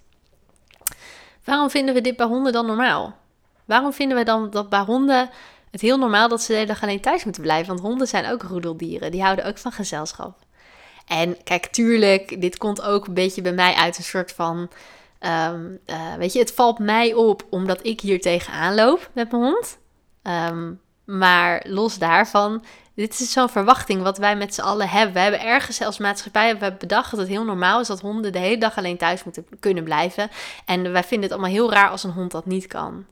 Waarom 1.44 1.70
vinden 1.70 1.94
we 1.94 2.00
dit 2.00 2.16
bij 2.16 2.26
honden 2.26 2.52
dan 2.52 2.66
normaal? 2.66 3.16
Waarom 3.64 3.92
vinden 3.92 4.16
we 4.16 4.24
dan 4.24 4.50
dat 4.50 4.68
bij 4.68 4.80
honden 4.80 5.30
het 5.70 5.80
heel 5.80 5.98
normaal 5.98 6.28
dat 6.28 6.42
ze 6.42 6.46
de 6.46 6.54
hele 6.54 6.66
dag 6.66 6.82
alleen 6.82 7.00
thuis 7.00 7.24
moeten 7.24 7.42
blijven? 7.42 7.66
Want 7.66 7.80
honden 7.80 8.08
zijn 8.08 8.30
ook 8.30 8.42
roedeldieren, 8.42 9.10
die 9.10 9.22
houden 9.22 9.44
ook 9.44 9.58
van 9.58 9.72
gezelschap. 9.72 10.38
En 11.06 11.42
kijk, 11.42 11.66
tuurlijk, 11.66 12.40
dit 12.40 12.58
komt 12.58 12.82
ook 12.82 13.06
een 13.06 13.14
beetje 13.14 13.42
bij 13.42 13.52
mij 13.52 13.74
uit 13.74 13.98
een 13.98 14.04
soort 14.04 14.32
van. 14.32 14.70
Um, 15.20 15.78
uh, 15.86 16.14
weet 16.14 16.32
je, 16.32 16.38
het 16.38 16.52
valt 16.52 16.78
mij 16.78 17.14
op 17.14 17.46
omdat 17.50 17.86
ik 17.86 18.00
hier 18.00 18.20
tegenaan 18.20 18.74
loop 18.74 19.10
met 19.12 19.30
mijn 19.30 19.42
hond. 19.42 19.78
Um, 20.22 20.80
maar 21.04 21.64
los 21.68 21.98
daarvan, 21.98 22.64
dit 22.94 23.20
is 23.20 23.32
zo'n 23.32 23.48
verwachting 23.48 24.02
wat 24.02 24.18
wij 24.18 24.36
met 24.36 24.54
z'n 24.54 24.60
allen 24.60 24.88
hebben. 24.88 25.14
We 25.14 25.20
hebben 25.20 25.40
ergens 25.40 25.82
als 25.82 25.98
maatschappij 25.98 26.46
hebben 26.46 26.76
bedacht 26.78 27.10
dat 27.10 27.20
het 27.20 27.28
heel 27.28 27.44
normaal 27.44 27.80
is 27.80 27.86
dat 27.86 28.00
honden 28.00 28.32
de 28.32 28.38
hele 28.38 28.58
dag 28.58 28.76
alleen 28.76 28.96
thuis 28.96 29.24
moeten 29.24 29.46
kunnen 29.60 29.84
blijven. 29.84 30.30
En 30.64 30.92
wij 30.92 31.04
vinden 31.04 31.28
het 31.28 31.32
allemaal 31.38 31.56
heel 31.56 31.72
raar 31.72 31.88
als 31.88 32.04
een 32.04 32.10
hond 32.10 32.30
dat 32.30 32.46
niet 32.46 32.66
kan. 32.66 33.04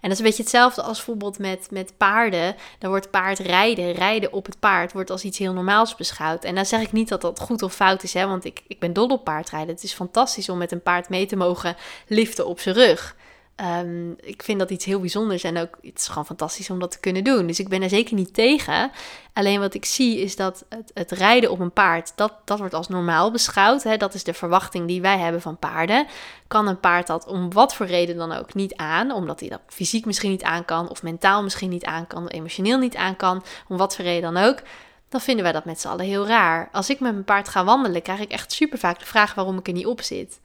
En 0.00 0.08
dat 0.08 0.10
is 0.10 0.18
een 0.18 0.24
beetje 0.24 0.42
hetzelfde 0.42 0.82
als 0.82 0.96
bijvoorbeeld 0.96 1.38
met, 1.38 1.68
met 1.70 1.96
paarden. 1.96 2.56
Dan 2.78 2.90
wordt 2.90 3.10
paardrijden, 3.10 3.92
rijden 3.92 4.32
op 4.32 4.46
het 4.46 4.58
paard, 4.58 4.92
wordt 4.92 5.10
als 5.10 5.24
iets 5.24 5.38
heel 5.38 5.52
normaals 5.52 5.94
beschouwd. 5.94 6.44
En 6.44 6.54
dan 6.54 6.66
zeg 6.66 6.80
ik 6.80 6.92
niet 6.92 7.08
dat 7.08 7.20
dat 7.20 7.40
goed 7.40 7.62
of 7.62 7.74
fout 7.74 8.02
is, 8.02 8.14
hè, 8.14 8.26
want 8.26 8.44
ik, 8.44 8.62
ik 8.66 8.78
ben 8.78 8.92
dol 8.92 9.08
op 9.08 9.24
paardrijden. 9.24 9.74
Het 9.74 9.84
is 9.84 9.92
fantastisch 9.92 10.48
om 10.48 10.58
met 10.58 10.72
een 10.72 10.82
paard 10.82 11.08
mee 11.08 11.26
te 11.26 11.36
mogen 11.36 11.76
liften 12.06 12.46
op 12.46 12.60
zijn 12.60 12.74
rug. 12.74 13.16
Um, 13.62 14.16
ik 14.20 14.42
vind 14.42 14.58
dat 14.58 14.70
iets 14.70 14.84
heel 14.84 15.00
bijzonders 15.00 15.42
en 15.42 15.58
ook 15.58 15.78
het 15.82 15.98
is 15.98 16.08
gewoon 16.08 16.26
fantastisch 16.26 16.70
om 16.70 16.78
dat 16.78 16.90
te 16.90 17.00
kunnen 17.00 17.24
doen. 17.24 17.46
Dus 17.46 17.60
ik 17.60 17.68
ben 17.68 17.82
er 17.82 17.88
zeker 17.88 18.14
niet 18.14 18.34
tegen. 18.34 18.90
Alleen 19.32 19.60
wat 19.60 19.74
ik 19.74 19.84
zie 19.84 20.20
is 20.20 20.36
dat 20.36 20.64
het, 20.68 20.90
het 20.94 21.10
rijden 21.10 21.50
op 21.50 21.60
een 21.60 21.72
paard, 21.72 22.12
dat, 22.16 22.32
dat 22.44 22.58
wordt 22.58 22.74
als 22.74 22.88
normaal 22.88 23.30
beschouwd. 23.30 23.82
Hè? 23.82 23.96
Dat 23.96 24.14
is 24.14 24.24
de 24.24 24.34
verwachting 24.34 24.86
die 24.86 25.00
wij 25.00 25.18
hebben 25.18 25.40
van 25.40 25.58
paarden. 25.58 26.06
Kan 26.48 26.66
een 26.66 26.80
paard 26.80 27.06
dat 27.06 27.26
om 27.26 27.52
wat 27.52 27.74
voor 27.74 27.86
reden 27.86 28.16
dan 28.16 28.32
ook 28.32 28.54
niet 28.54 28.76
aan, 28.76 29.12
omdat 29.12 29.40
hij 29.40 29.48
dat 29.48 29.60
fysiek 29.66 30.04
misschien 30.04 30.30
niet 30.30 30.42
aan 30.42 30.64
kan, 30.64 30.88
of 30.88 31.02
mentaal 31.02 31.42
misschien 31.42 31.70
niet 31.70 31.84
aan 31.84 32.06
kan, 32.06 32.28
emotioneel 32.28 32.78
niet 32.78 32.96
aan 32.96 33.16
kan, 33.16 33.42
om 33.68 33.76
wat 33.76 33.96
voor 33.96 34.04
reden 34.04 34.34
dan 34.34 34.44
ook, 34.44 34.62
dan 35.08 35.20
vinden 35.20 35.44
wij 35.44 35.52
dat 35.52 35.64
met 35.64 35.80
z'n 35.80 35.88
allen 35.88 36.04
heel 36.04 36.26
raar. 36.26 36.68
Als 36.72 36.90
ik 36.90 37.00
met 37.00 37.12
mijn 37.12 37.24
paard 37.24 37.48
ga 37.48 37.64
wandelen, 37.64 38.02
krijg 38.02 38.20
ik 38.20 38.30
echt 38.30 38.52
super 38.52 38.78
vaak 38.78 38.98
de 38.98 39.06
vraag 39.06 39.34
waarom 39.34 39.58
ik 39.58 39.66
er 39.66 39.72
niet 39.72 39.86
op 39.86 40.00
zit. 40.02 40.40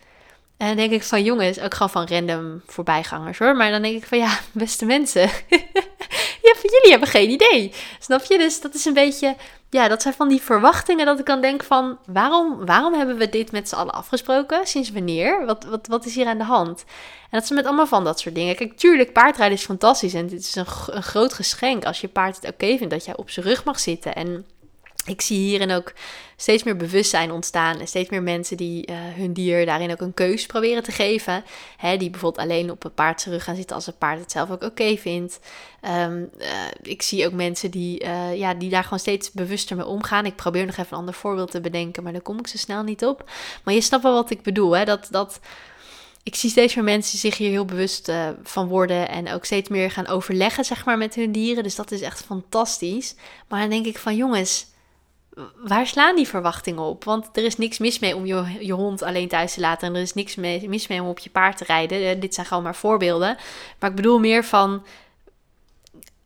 En 0.58 0.68
dan 0.68 0.76
denk 0.76 0.92
ik 0.92 1.04
van 1.04 1.24
jongens, 1.24 1.60
ook 1.60 1.74
gewoon 1.74 1.90
van 1.90 2.08
random 2.08 2.62
voorbijgangers 2.68 3.38
hoor. 3.38 3.56
Maar 3.56 3.72
dan 3.72 3.82
denk 3.82 3.96
ik 3.96 4.06
van 4.06 4.18
ja, 4.18 4.40
beste 4.52 4.86
mensen. 4.86 5.22
ja, 6.48 6.54
jullie 6.62 6.90
hebben 6.90 7.08
geen 7.08 7.30
idee. 7.30 7.74
Snap 8.00 8.24
je? 8.24 8.38
Dus 8.38 8.62
dat 8.62 8.74
is 8.74 8.86
een 8.86 8.94
beetje, 8.94 9.36
ja, 9.70 9.88
dat 9.88 10.02
zijn 10.02 10.14
van 10.14 10.28
die 10.28 10.42
verwachtingen 10.42 11.06
dat 11.06 11.20
ik 11.20 11.26
dan 11.26 11.42
denk 11.42 11.64
van 11.64 11.98
waarom, 12.06 12.66
waarom 12.66 12.94
hebben 12.94 13.18
we 13.18 13.30
dit 13.30 13.52
met 13.52 13.70
z'n 13.70 13.76
allen 13.76 13.94
afgesproken? 13.94 14.68
Sinds 14.68 14.92
wanneer? 14.92 15.46
Wat, 15.46 15.64
wat, 15.64 15.88
wat 15.88 16.06
is 16.06 16.16
hier 16.16 16.28
aan 16.28 16.38
de 16.38 16.44
hand? 16.44 16.84
En 17.30 17.42
dat 17.42 17.44
is 17.44 17.50
met 17.50 17.66
allemaal 17.66 17.88
van 17.88 18.04
dat 18.04 18.20
soort 18.20 18.36
dingen. 18.36 18.56
Kijk, 18.56 18.78
tuurlijk, 18.78 19.14
paardrijden 19.14 19.58
is 19.58 19.66
fantastisch 19.66 20.14
en 20.14 20.28
dit 20.28 20.40
is 20.40 20.56
een, 20.56 20.66
een 20.86 21.04
groot 21.04 21.34
geschenk 21.34 21.86
als 21.86 22.02
je 22.02 22.08
paard 22.08 22.36
het 22.36 22.54
oké 22.54 22.78
vindt 22.78 22.90
dat 22.90 23.06
jij 23.06 23.16
op 23.18 23.30
zijn 23.30 23.46
rug 23.46 23.64
mag 23.64 23.80
zitten. 23.80 24.16
En 24.16 24.46
ik 25.06 25.22
zie 25.22 25.38
hierin 25.38 25.72
ook 25.72 25.94
steeds 26.36 26.64
meer 26.64 26.76
bewustzijn 26.76 27.32
ontstaan. 27.32 27.80
En 27.80 27.88
steeds 27.88 28.10
meer 28.10 28.24
mensen 28.24 28.58
die 28.58 28.90
uh, 28.90 28.96
hun 28.98 29.34
dier 29.34 29.66
daarin 29.66 29.92
ook 29.92 30.02
een 30.02 30.14
keus 30.14 30.46
proberen 30.46 30.84
te 30.84 30.92
geven. 30.92 31.44
Hè, 31.78 31.98
die 31.98 32.10
bijvoorbeeld 32.10 32.44
alleen 32.44 32.72
op 32.72 32.84
een 32.84 32.94
paard 32.94 33.22
terug 33.22 33.44
gaan 33.44 33.56
zitten 33.56 33.76
als 33.76 33.86
het 33.86 33.98
paard 33.98 34.20
het 34.20 34.32
zelf 34.32 34.52
ook 34.52 34.64
oké 34.64 34.98
vindt. 34.98 35.40
Um, 35.82 36.30
uh, 36.40 36.48
ik 36.82 37.02
zie 37.02 37.26
ook 37.26 37.34
mensen 37.34 37.72
die, 37.72 38.04
uh, 38.04 38.36
ja, 38.36 38.54
die 38.54 38.70
daar 38.70 38.84
gewoon 38.84 39.00
steeds 39.00 39.32
bewuster 39.32 39.76
mee 39.76 39.86
omgaan. 39.86 40.26
Ik 40.26 40.36
probeer 40.36 40.66
nog 40.66 40.78
even 40.78 40.92
een 40.92 40.98
ander 40.98 41.14
voorbeeld 41.14 41.52
te 41.52 41.62
bedenken, 41.62 42.04
maar 42.04 42.12
daar 42.12 42.22
kom 42.22 42.40
ik 42.40 42.48
zo 42.48 42.58
snel 42.58 42.84
niet 42.84 43.06
op. 43.06 43.30
Maar 43.64 43.74
je 43.74 43.82
snapt 43.82 44.04
wel 44.04 44.14
wat 44.14 44.30
ik 44.30 44.42
bedoel. 44.42 44.72
Hè? 44.72 44.86
Dat, 44.86 45.08
dat, 45.12 45.40
ik 46.24 46.36
zie 46.36 46.50
steeds 46.50 46.76
meer 46.76 46.84
mensen 46.84 47.20
zich 47.20 47.38
hier 47.38 47.50
heel 47.50 47.66
bewust 47.66 48.12
van 48.44 48.68
worden. 48.68 49.10
En 49.10 49.32
ook 49.32 49.46
steeds 49.46 49.70
meer 49.70 49.92
gaan 49.92 50.08
overleggen 50.08 50.66
zeg 50.66 50.86
maar, 50.86 50.98
met 50.98 51.16
hun 51.16 51.32
dieren. 51.32 51.64
Dus 51.64 51.76
dat 51.76 51.92
is 51.92 52.02
echt 52.02 52.24
fantastisch. 52.26 53.16
Maar 53.48 53.60
dan 53.60 53.70
denk 53.70 53.86
ik 53.86 53.98
van 53.98 54.16
jongens 54.16 54.74
waar 55.56 55.88
slaan 55.88 56.16
die 56.16 56.28
verwachtingen 56.28 56.84
op? 56.84 57.04
Want 57.04 57.30
er 57.34 57.44
is 57.44 57.58
niks 57.58 57.78
mis 57.78 58.00
mee 58.00 58.16
om 58.16 58.26
je, 58.26 58.58
je 58.60 58.74
hond 58.74 59.02
alleen 59.02 59.28
thuis 59.28 59.54
te 59.54 59.60
laten. 59.60 59.88
En 59.88 59.96
er 59.96 60.02
is 60.02 60.14
niks 60.14 60.36
mis 60.36 60.88
mee 60.88 61.02
om 61.02 61.08
op 61.08 61.20
je 61.20 61.30
paard 61.30 61.58
te 61.58 61.64
rijden. 61.64 62.10
Eh, 62.10 62.22
dit 62.22 62.34
zijn 62.34 62.46
gewoon 62.46 62.64
maar 62.64 62.76
voorbeelden. 62.76 63.38
Maar 63.80 63.90
ik 63.90 63.96
bedoel 63.96 64.20
meer 64.20 64.44
van. 64.44 64.86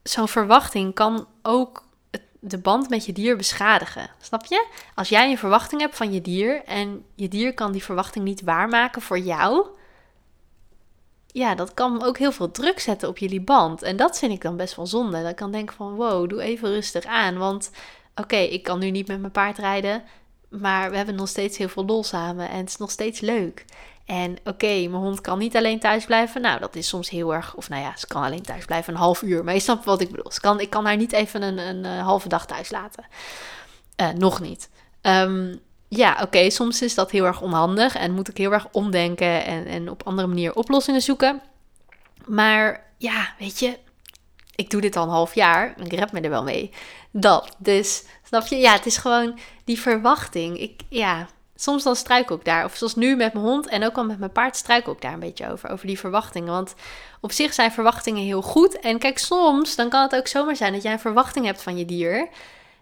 Zo'n 0.04 0.28
verwachting 0.28 0.93
kan 0.93 1.28
ook 1.41 1.84
de 2.39 2.58
band 2.58 2.89
met 2.89 3.06
je 3.06 3.13
dier 3.13 3.38
beschadigen. 3.38 4.10
Snap 4.22 4.45
je? 4.45 4.67
Als 4.95 5.10
jij 5.10 5.32
een 5.32 5.38
verwachting 5.38 5.82
hebt 5.82 5.95
van 5.95 6.13
je 6.13 6.22
dier 6.22 6.63
en 6.63 7.06
je 7.15 7.28
dier 7.28 7.54
kan 7.54 7.72
die 7.72 7.84
verwachting 7.84 8.26
niet 8.26 8.41
waarmaken 8.41 9.02
voor 9.02 9.19
jou, 9.19 9.67
ja, 11.28 11.56
dat 11.56 11.74
kan 11.74 12.04
ook 12.04 12.17
heel 12.17 12.32
veel 12.32 12.52
druk 12.52 12.80
zetten 12.80 13.10
op 13.10 13.17
jullie 13.17 13.41
band. 13.41 13.82
En 13.82 13.98
dat 13.98 14.19
vind 14.19 14.32
ik 14.32 14.41
dan 14.41 14.58
best 14.58 14.76
wel 14.76 14.88
zonde. 14.88 15.22
Dat 15.22 15.30
ik 15.30 15.36
kan 15.36 15.52
denken 15.52 15.76
van, 15.76 15.95
wow, 15.95 16.30
doe 16.30 16.41
even 16.41 16.69
rustig 16.69 17.06
aan. 17.06 17.38
Want 17.38 17.72
oké, 18.19 18.36
ik 18.36 18.63
kan 18.63 18.79
nu 18.79 18.91
niet 18.91 19.08
met 19.08 19.19
mijn 19.19 19.32
paard 19.32 19.58
rijden, 19.58 20.03
maar 20.49 20.89
we 20.89 20.97
hebben 20.97 21.15
nog 21.15 21.27
steeds 21.27 21.58
heel 21.58 21.69
veel 21.69 21.86
lol 21.86 22.03
samen 22.03 22.49
en 22.49 22.58
het 22.58 22.69
is 22.69 22.77
nog 22.77 22.91
steeds 22.91 23.19
leuk. 23.19 23.65
En 24.05 24.38
oké, 24.43 24.73
mijn 24.73 24.93
hond 24.93 25.21
kan 25.21 25.39
niet 25.39 25.55
alleen 25.55 25.79
thuis 25.79 26.05
blijven. 26.05 26.41
Nou, 26.41 26.60
dat 26.60 26.75
is 26.75 26.88
soms 26.88 27.10
heel 27.10 27.34
erg. 27.34 27.55
Of 27.55 27.69
nou 27.69 27.82
ja, 27.82 27.97
ze 27.97 28.08
kan 28.08 28.23
alleen 28.23 28.41
thuis 28.41 28.65
blijven 28.65 28.93
een 28.93 28.99
half 28.99 29.21
uur. 29.21 29.43
Maar 29.43 29.53
je 29.53 29.60
snapt 29.60 29.86
wat 29.86 30.01
ik 30.01 30.12
bedoel. 30.12 30.32
Ze 30.32 30.39
kan, 30.39 30.60
ik 30.60 30.69
kan 30.69 30.86
haar 30.86 30.97
niet 30.97 31.12
even 31.12 31.41
een, 31.41 31.58
een, 31.58 31.84
een 31.84 31.99
halve 31.99 32.27
dag 32.27 32.45
thuis 32.45 32.71
laten. 32.71 33.05
Uh, 34.01 34.10
nog 34.10 34.39
niet. 34.41 34.69
Um, 35.01 35.60
ja, 35.88 36.17
oké, 36.21 36.49
soms 36.49 36.82
is 36.82 36.95
dat 36.95 37.12
heel 37.12 37.25
erg 37.25 37.41
onhandig 37.41 37.95
en 37.95 38.12
moet 38.12 38.29
ik 38.29 38.38
heel 38.38 38.51
erg 38.51 38.67
omdenken 38.71 39.45
en, 39.45 39.65
en 39.65 39.89
op 39.89 40.08
andere 40.08 40.27
manier 40.27 40.55
oplossingen 40.55 41.01
zoeken. 41.01 41.41
Maar 42.25 42.86
ja, 42.97 43.34
weet 43.39 43.60
je, 43.60 43.77
ik 44.60 44.69
doe 44.69 44.82
dit 44.82 44.95
al 44.95 45.04
een 45.04 45.10
half 45.10 45.36
jaar 45.36 45.74
ik 45.84 45.93
red 45.93 46.12
me 46.12 46.22
er 46.22 46.30
wel 46.30 46.43
mee. 46.43 46.72
Dat, 47.12 47.56
dus 47.58 48.04
snap 48.24 48.48
je? 48.48 48.56
Ja, 48.56 48.74
het 48.74 48.86
is 48.86 48.98
gewoon 48.98 49.39
die 49.63 49.80
verwachting. 49.80 50.60
Ik, 50.60 50.82
ja, 50.89 51.28
soms 51.56 51.84
dan 51.84 51.95
struik 51.95 52.30
ik 52.30 52.45
daar. 52.45 52.65
Of 52.65 52.76
zoals 52.76 52.95
nu 52.95 53.15
met 53.15 53.34
mijn 53.34 53.45
hond 53.45 53.67
en 53.67 53.86
ook 53.86 53.95
al 53.95 54.06
met 54.06 54.19
mijn 54.19 54.32
paard 54.32 54.56
struik 54.56 54.88
ik 54.88 55.02
daar 55.02 55.13
een 55.13 55.19
beetje 55.19 55.52
over. 55.52 55.69
Over 55.69 55.88
die 55.88 56.00
verwachtingen. 56.00 56.52
Want 56.52 56.74
op 57.22 57.32
zich 57.32 57.54
zijn 57.54 57.72
verwachtingen 57.72 58.24
heel 58.24 58.41
goed. 58.41 58.80
En 58.80 59.00
kijk, 59.00 59.17
soms 59.17 59.76
dan 59.76 59.89
kan 59.89 60.02
het 60.02 60.15
ook 60.15 60.28
zomaar 60.28 60.56
zijn 60.56 60.74
dat 60.74 60.84
jij 60.84 60.91
een 60.91 61.00
verwachting 61.00 61.45
hebt 61.45 61.63
van 61.63 61.78
je 61.78 61.86
dier. 61.86 62.30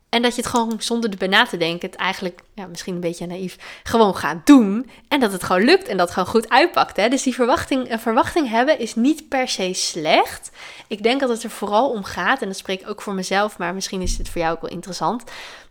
En 0.10 0.22
dat 0.22 0.36
je 0.36 0.42
het 0.42 0.50
gewoon 0.50 0.76
zonder 0.80 1.10
erbij 1.10 1.28
na 1.28 1.46
te 1.46 1.58
denken, 1.58 1.90
het 1.90 2.00
eigenlijk, 2.00 2.42
ja, 2.54 2.66
misschien 2.66 2.94
een 2.94 3.00
beetje 3.00 3.26
naïef, 3.26 3.58
gewoon 3.84 4.16
gaat 4.16 4.46
doen. 4.46 4.90
En 5.08 5.20
dat 5.20 5.32
het 5.32 5.44
gewoon 5.44 5.64
lukt 5.64 5.88
en 5.88 5.98
dat 5.98 6.06
het 6.06 6.14
gewoon 6.14 6.34
goed 6.34 6.50
uitpakt. 6.50 6.98
Hè? 6.98 7.10
Dus 7.10 7.24
die 7.24 7.34
verwachting, 7.34 7.96
verwachting 8.00 8.50
hebben 8.50 8.80
is 8.80 8.96
niet 8.96 9.30
per 9.30 9.48
se 9.48 9.74
slecht. 9.74 10.52
Ik 10.88 11.04
denk 11.04 11.20
dat 11.20 11.30
het 11.30 11.44
er 11.44 11.50
vooral 11.50 11.90
om 11.90 12.04
gaat, 12.04 12.42
en 12.42 12.48
dat 12.48 12.58
spreek 12.58 12.82
ik 12.82 12.90
ook 12.90 13.02
voor 13.02 13.14
mezelf, 13.14 13.58
maar 13.58 13.74
misschien 13.74 14.02
is 14.02 14.18
het 14.18 14.30
voor 14.30 14.42
jou 14.42 14.56
ook 14.56 14.62
wel 14.62 14.72
interessant. 14.72 15.24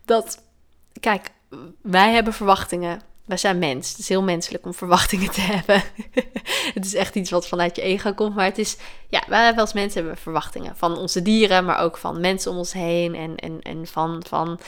Dat, 0.04 0.42
kijk, 1.00 1.30
wij 1.82 2.12
hebben 2.12 2.32
verwachtingen 2.32 3.00
wij 3.26 3.36
zijn 3.36 3.58
mens. 3.58 3.88
Het 3.88 3.98
is 3.98 4.08
heel 4.08 4.22
menselijk 4.22 4.64
om 4.64 4.74
verwachtingen 4.74 5.30
te 5.30 5.40
hebben. 5.54 5.82
het 6.74 6.84
is 6.84 6.94
echt 6.94 7.14
iets 7.14 7.30
wat 7.30 7.46
vanuit 7.48 7.76
je 7.76 7.82
ego 7.82 8.12
komt. 8.12 8.34
Maar 8.34 8.44
het 8.44 8.58
is, 8.58 8.76
ja, 9.08 9.22
wij 9.28 9.54
als 9.56 9.72
mensen 9.72 10.00
hebben 10.00 10.18
verwachtingen. 10.18 10.76
Van 10.76 10.98
onze 10.98 11.22
dieren, 11.22 11.64
maar 11.64 11.78
ook 11.78 11.96
van 11.96 12.20
mensen 12.20 12.50
om 12.50 12.56
ons 12.56 12.72
heen. 12.72 13.14
En, 13.14 13.36
en, 13.36 13.62
en 13.62 13.86
van, 13.86 14.22
van, 14.28 14.58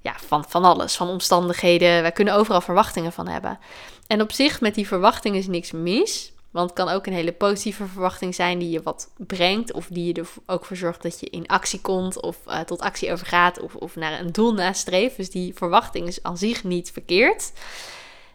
ja, 0.00 0.14
van, 0.26 0.44
van 0.48 0.64
alles. 0.64 0.96
Van 0.96 1.08
omstandigheden. 1.08 2.02
Wij 2.02 2.12
kunnen 2.12 2.34
overal 2.34 2.60
verwachtingen 2.60 3.12
van 3.12 3.28
hebben. 3.28 3.58
En 4.06 4.20
op 4.20 4.32
zich, 4.32 4.60
met 4.60 4.74
die 4.74 4.86
verwachting 4.86 5.36
is 5.36 5.46
niks 5.46 5.70
mis. 5.70 6.32
Want 6.50 6.70
het 6.70 6.78
kan 6.78 6.88
ook 6.94 7.06
een 7.06 7.12
hele 7.12 7.32
positieve 7.32 7.86
verwachting 7.86 8.34
zijn 8.34 8.58
die 8.58 8.70
je 8.70 8.82
wat 8.82 9.10
brengt. 9.16 9.72
Of 9.72 9.86
die 9.90 10.04
je 10.04 10.20
er 10.20 10.28
ook 10.46 10.64
voor 10.64 10.76
zorgt 10.76 11.02
dat 11.02 11.20
je 11.20 11.30
in 11.30 11.46
actie 11.46 11.80
komt. 11.80 12.22
Of 12.22 12.36
uh, 12.46 12.60
tot 12.60 12.80
actie 12.80 13.12
overgaat. 13.12 13.60
Of, 13.60 13.74
of 13.74 13.96
naar 13.96 14.20
een 14.20 14.32
doel 14.32 14.52
nastreeft. 14.52 15.16
Dus 15.16 15.30
die 15.30 15.54
verwachting 15.54 16.06
is 16.06 16.22
aan 16.22 16.38
zich 16.38 16.64
niet 16.64 16.90
verkeerd. 16.90 17.52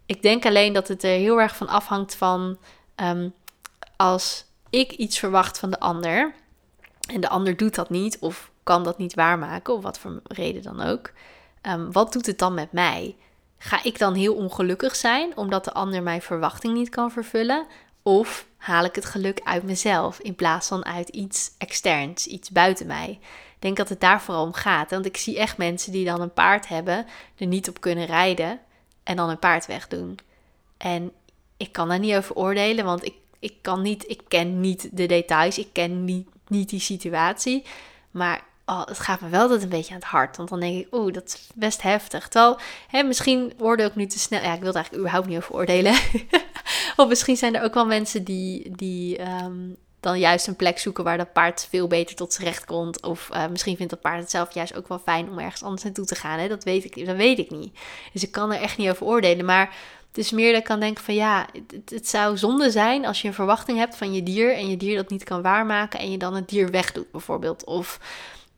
Ik 0.05 0.21
denk 0.21 0.45
alleen 0.45 0.73
dat 0.73 0.87
het 0.87 1.03
er 1.03 1.17
heel 1.17 1.41
erg 1.41 1.55
van 1.55 1.67
afhangt 1.67 2.15
van 2.15 2.57
ehm, 2.95 3.29
als 3.95 4.45
ik 4.69 4.91
iets 4.91 5.19
verwacht 5.19 5.59
van 5.59 5.69
de 5.69 5.79
ander 5.79 6.33
en 7.09 7.21
de 7.21 7.29
ander 7.29 7.57
doet 7.57 7.75
dat 7.75 7.89
niet 7.89 8.19
of 8.19 8.51
kan 8.63 8.83
dat 8.83 8.97
niet 8.97 9.13
waarmaken, 9.13 9.73
of 9.73 9.83
wat 9.83 9.99
voor 9.99 10.21
reden 10.23 10.61
dan 10.61 10.81
ook. 10.81 11.11
Um, 11.61 11.91
wat 11.91 12.13
doet 12.13 12.25
het 12.25 12.39
dan 12.39 12.53
met 12.53 12.71
mij? 12.71 13.15
Ga 13.57 13.83
ik 13.83 13.99
dan 13.99 14.13
heel 14.13 14.35
ongelukkig 14.35 14.95
zijn 14.95 15.37
omdat 15.37 15.65
de 15.65 15.73
ander 15.73 16.03
mijn 16.03 16.21
verwachting 16.21 16.73
niet 16.73 16.89
kan 16.89 17.11
vervullen? 17.11 17.65
Of 18.01 18.45
haal 18.57 18.85
ik 18.85 18.95
het 18.95 19.05
geluk 19.05 19.39
uit 19.43 19.63
mezelf 19.63 20.19
in 20.19 20.35
plaats 20.35 20.67
van 20.67 20.85
uit 20.85 21.09
iets 21.09 21.51
externs, 21.57 22.27
iets 22.27 22.49
buiten 22.49 22.87
mij? 22.87 23.09
Ik 23.55 23.59
denk 23.59 23.77
dat 23.77 23.89
het 23.89 23.99
daar 23.99 24.21
vooral 24.21 24.43
om 24.43 24.53
gaat. 24.53 24.91
Want 24.91 25.05
ik 25.05 25.17
zie 25.17 25.37
echt 25.37 25.57
mensen 25.57 25.91
die 25.91 26.05
dan 26.05 26.21
een 26.21 26.33
paard 26.33 26.67
hebben, 26.67 27.05
er 27.35 27.47
niet 27.47 27.69
op 27.69 27.81
kunnen 27.81 28.05
rijden 28.05 28.59
en 29.03 29.15
dan 29.15 29.29
een 29.29 29.39
paard 29.39 29.65
wegdoen. 29.65 30.19
En 30.77 31.11
ik 31.57 31.71
kan 31.71 31.87
daar 31.87 31.99
niet 31.99 32.15
over 32.15 32.35
oordelen, 32.35 32.85
want 32.85 33.05
ik, 33.05 33.13
ik 33.39 33.53
kan 33.61 33.81
niet, 33.81 34.09
ik 34.09 34.21
ken 34.27 34.59
niet 34.59 34.89
de 34.91 35.05
details, 35.05 35.57
ik 35.57 35.69
ken 35.71 36.05
niet, 36.05 36.27
niet 36.47 36.69
die 36.69 36.79
situatie. 36.79 37.63
Maar 38.11 38.43
oh, 38.65 38.85
het 38.85 38.99
gaat 38.99 39.21
me 39.21 39.29
wel 39.29 39.41
altijd 39.41 39.63
een 39.63 39.69
beetje 39.69 39.93
aan 39.93 39.99
het 39.99 40.09
hart. 40.09 40.37
Want 40.37 40.49
dan 40.49 40.59
denk 40.59 40.85
ik, 40.85 40.93
oeh, 40.93 41.13
dat 41.13 41.25
is 41.25 41.47
best 41.55 41.81
heftig. 41.81 42.27
Terwijl, 42.27 42.59
hè, 42.87 43.03
misschien 43.03 43.53
worden 43.57 43.85
ook 43.85 43.95
nu 43.95 44.05
te 44.05 44.19
snel. 44.19 44.41
Ja, 44.41 44.53
ik 44.53 44.59
wil 44.59 44.67
het 44.67 44.75
eigenlijk 44.75 45.05
überhaupt 45.05 45.27
niet 45.27 45.37
over 45.37 45.55
oordelen. 45.55 45.93
of 46.95 47.07
misschien 47.07 47.37
zijn 47.37 47.55
er 47.55 47.63
ook 47.63 47.73
wel 47.73 47.85
mensen 47.85 48.23
die, 48.23 48.75
die 48.75 49.17
ehm, 49.17 49.59
dan 50.03 50.19
juist 50.19 50.47
een 50.47 50.55
plek 50.55 50.79
zoeken 50.79 51.03
waar 51.03 51.17
dat 51.17 51.33
paard 51.33 51.67
veel 51.69 51.87
beter 51.87 52.15
tot 52.15 52.33
zijn 52.33 52.47
recht 52.47 52.65
komt. 52.65 53.03
Of 53.03 53.29
uh, 53.33 53.47
misschien 53.47 53.75
vindt 53.75 53.91
dat 53.91 54.01
paard 54.01 54.19
het 54.19 54.31
zelf 54.31 54.53
juist 54.53 54.75
ook 54.75 54.87
wel 54.87 54.99
fijn 54.99 55.29
om 55.29 55.39
ergens 55.39 55.63
anders 55.63 55.83
naartoe 55.83 56.05
te 56.05 56.15
gaan. 56.15 56.39
Hè? 56.39 56.47
Dat, 56.47 56.63
weet 56.63 56.83
ik, 56.83 57.05
dat 57.05 57.15
weet 57.15 57.39
ik 57.39 57.51
niet. 57.51 57.79
Dus 58.13 58.23
ik 58.23 58.31
kan 58.31 58.53
er 58.53 58.61
echt 58.61 58.77
niet 58.77 58.89
over 58.89 59.05
oordelen. 59.05 59.45
Maar 59.45 59.75
het 60.07 60.17
is 60.17 60.31
meer 60.31 60.51
dat 60.51 60.59
ik 60.59 60.67
kan 60.67 60.79
denken 60.79 61.03
van 61.03 61.13
ja, 61.13 61.47
het, 61.53 61.89
het, 61.89 62.07
zou 62.07 62.37
zonde 62.37 62.71
zijn 62.71 63.05
als 63.05 63.21
je 63.21 63.27
een 63.27 63.33
verwachting 63.33 63.77
hebt 63.77 63.95
van 63.95 64.13
je 64.13 64.23
dier 64.23 64.55
en 64.55 64.69
je 64.69 64.77
dier 64.77 64.95
dat 64.95 65.09
niet 65.09 65.23
kan 65.23 65.41
waarmaken 65.41 65.99
en 65.99 66.11
je 66.11 66.17
dan 66.17 66.35
het 66.35 66.49
dier 66.49 66.71
wegdoet 66.71 67.11
bijvoorbeeld. 67.11 67.65
Of 67.65 67.99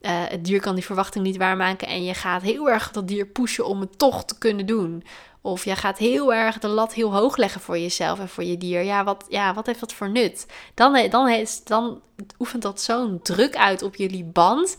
uh, 0.01 0.12
het 0.12 0.45
dier 0.45 0.60
kan 0.62 0.75
die 0.75 0.86
verwachting 0.86 1.25
niet 1.25 1.38
waarmaken 1.38 1.88
en 1.88 2.03
je 2.03 2.13
gaat 2.13 2.41
heel 2.41 2.69
erg 2.69 2.91
dat 2.91 3.08
dier 3.08 3.25
pushen 3.25 3.65
om 3.65 3.79
het 3.79 3.97
toch 3.97 4.25
te 4.25 4.38
kunnen 4.38 4.65
doen. 4.65 5.03
Of 5.45 5.65
jij 5.65 5.75
gaat 5.75 5.97
heel 5.97 6.34
erg 6.34 6.60
de 6.60 6.67
lat 6.67 6.93
heel 6.93 7.13
hoog 7.13 7.38
leggen 7.38 7.62
voor 7.62 7.77
jezelf 7.77 8.19
en 8.19 8.29
voor 8.29 8.43
je 8.43 8.58
dier. 8.58 8.84
Ja, 8.84 9.03
wat, 9.03 9.25
ja, 9.29 9.53
wat 9.53 9.65
heeft 9.65 9.79
dat 9.79 9.93
voor 9.93 10.10
nut? 10.10 10.45
Dan, 10.73 11.10
dan, 11.10 11.27
heeft, 11.27 11.67
dan 11.67 12.01
oefent 12.39 12.62
dat 12.62 12.81
zo'n 12.81 13.19
druk 13.21 13.55
uit 13.55 13.81
op 13.81 13.95
jullie 13.95 14.23
band. 14.23 14.77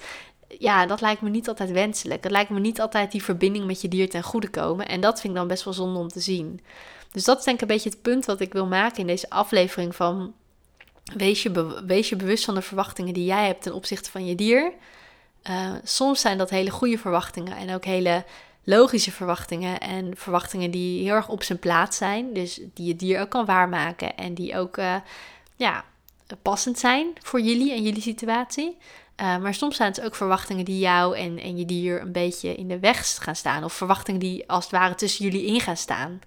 Ja, 0.59 0.87
dat 0.87 1.01
lijkt 1.01 1.21
me 1.21 1.29
niet 1.29 1.49
altijd 1.49 1.71
wenselijk. 1.71 2.23
Het 2.23 2.33
lijkt 2.33 2.51
me 2.51 2.61
niet 2.61 2.81
altijd 2.81 3.13
die 3.13 3.23
verbinding 3.23 3.67
met 3.67 3.81
je 3.81 3.89
dier 3.89 4.11
ten 4.11 4.23
goede 4.23 4.49
komen. 4.49 4.89
En 4.89 5.01
dat 5.01 5.21
vind 5.21 5.33
ik 5.33 5.39
dan 5.39 5.49
best 5.49 5.65
wel 5.65 5.75
zonde 5.75 5.99
om 5.99 6.09
te 6.09 6.21
zien. 6.21 6.61
Dus 7.13 7.25
dat 7.25 7.39
is 7.39 7.45
denk 7.45 7.57
ik 7.57 7.63
een 7.63 7.75
beetje 7.75 7.91
het 7.91 8.03
punt 8.03 8.25
wat 8.25 8.41
ik 8.41 8.53
wil 8.53 8.67
maken 8.67 8.99
in 8.99 9.07
deze 9.07 9.31
aflevering 9.31 9.97
van... 9.97 10.35
Wees 11.17 11.43
je, 11.43 11.83
wees 11.87 12.09
je 12.09 12.17
bewust 12.17 12.45
van 12.45 12.55
de 12.55 12.63
verwachtingen 12.63 13.15
die 13.15 13.25
jij 13.25 13.47
hebt 13.47 13.63
ten 13.63 13.75
opzichte 13.75 14.11
van 14.11 14.27
je 14.27 14.35
dier. 14.35 14.73
Uh, 15.51 15.73
soms 15.85 16.21
zijn 16.21 16.39
dat 16.39 16.51
hele 16.51 16.71
goede 16.71 16.99
verwachtingen 16.99 17.57
en 17.57 17.75
ook 17.75 17.85
hele 17.85 18.25
logische 18.67 19.13
verwachtingen 19.13 19.81
en 19.81 20.17
verwachtingen 20.17 20.71
die 20.71 21.03
heel 21.03 21.15
erg 21.15 21.29
op 21.29 21.43
zijn 21.43 21.59
plaats 21.59 21.97
zijn. 21.97 22.33
Dus 22.33 22.61
die 22.75 22.87
je 22.87 22.97
dier 22.97 23.21
ook 23.21 23.29
kan 23.29 23.45
waarmaken 23.45 24.17
en 24.17 24.35
die 24.35 24.59
ook 24.59 24.77
uh, 24.77 24.97
ja, 25.57 25.85
passend 26.43 26.79
zijn 26.79 27.13
voor 27.23 27.41
jullie 27.41 27.73
en 27.73 27.83
jullie 27.83 28.03
situatie. 28.03 28.77
Uh, 29.21 29.37
maar 29.39 29.55
soms 29.55 29.77
zijn 29.77 29.91
het 29.91 30.01
ook 30.01 30.15
verwachtingen 30.15 30.65
die 30.65 30.79
jou 30.79 31.17
en, 31.17 31.39
en 31.39 31.57
je 31.57 31.65
dier 31.65 32.01
een 32.01 32.13
beetje 32.13 32.55
in 32.55 32.69
de 32.69 32.79
weg 32.79 33.23
gaan 33.23 33.37
staan. 33.37 33.65
Of 33.65 33.73
verwachtingen 33.73 34.21
die 34.21 34.49
als 34.49 34.65
het 34.65 34.73
ware 34.73 34.95
tussen 34.95 35.25
jullie 35.25 35.47
in 35.47 35.61
gaan 35.61 35.77
staan. 35.77 36.21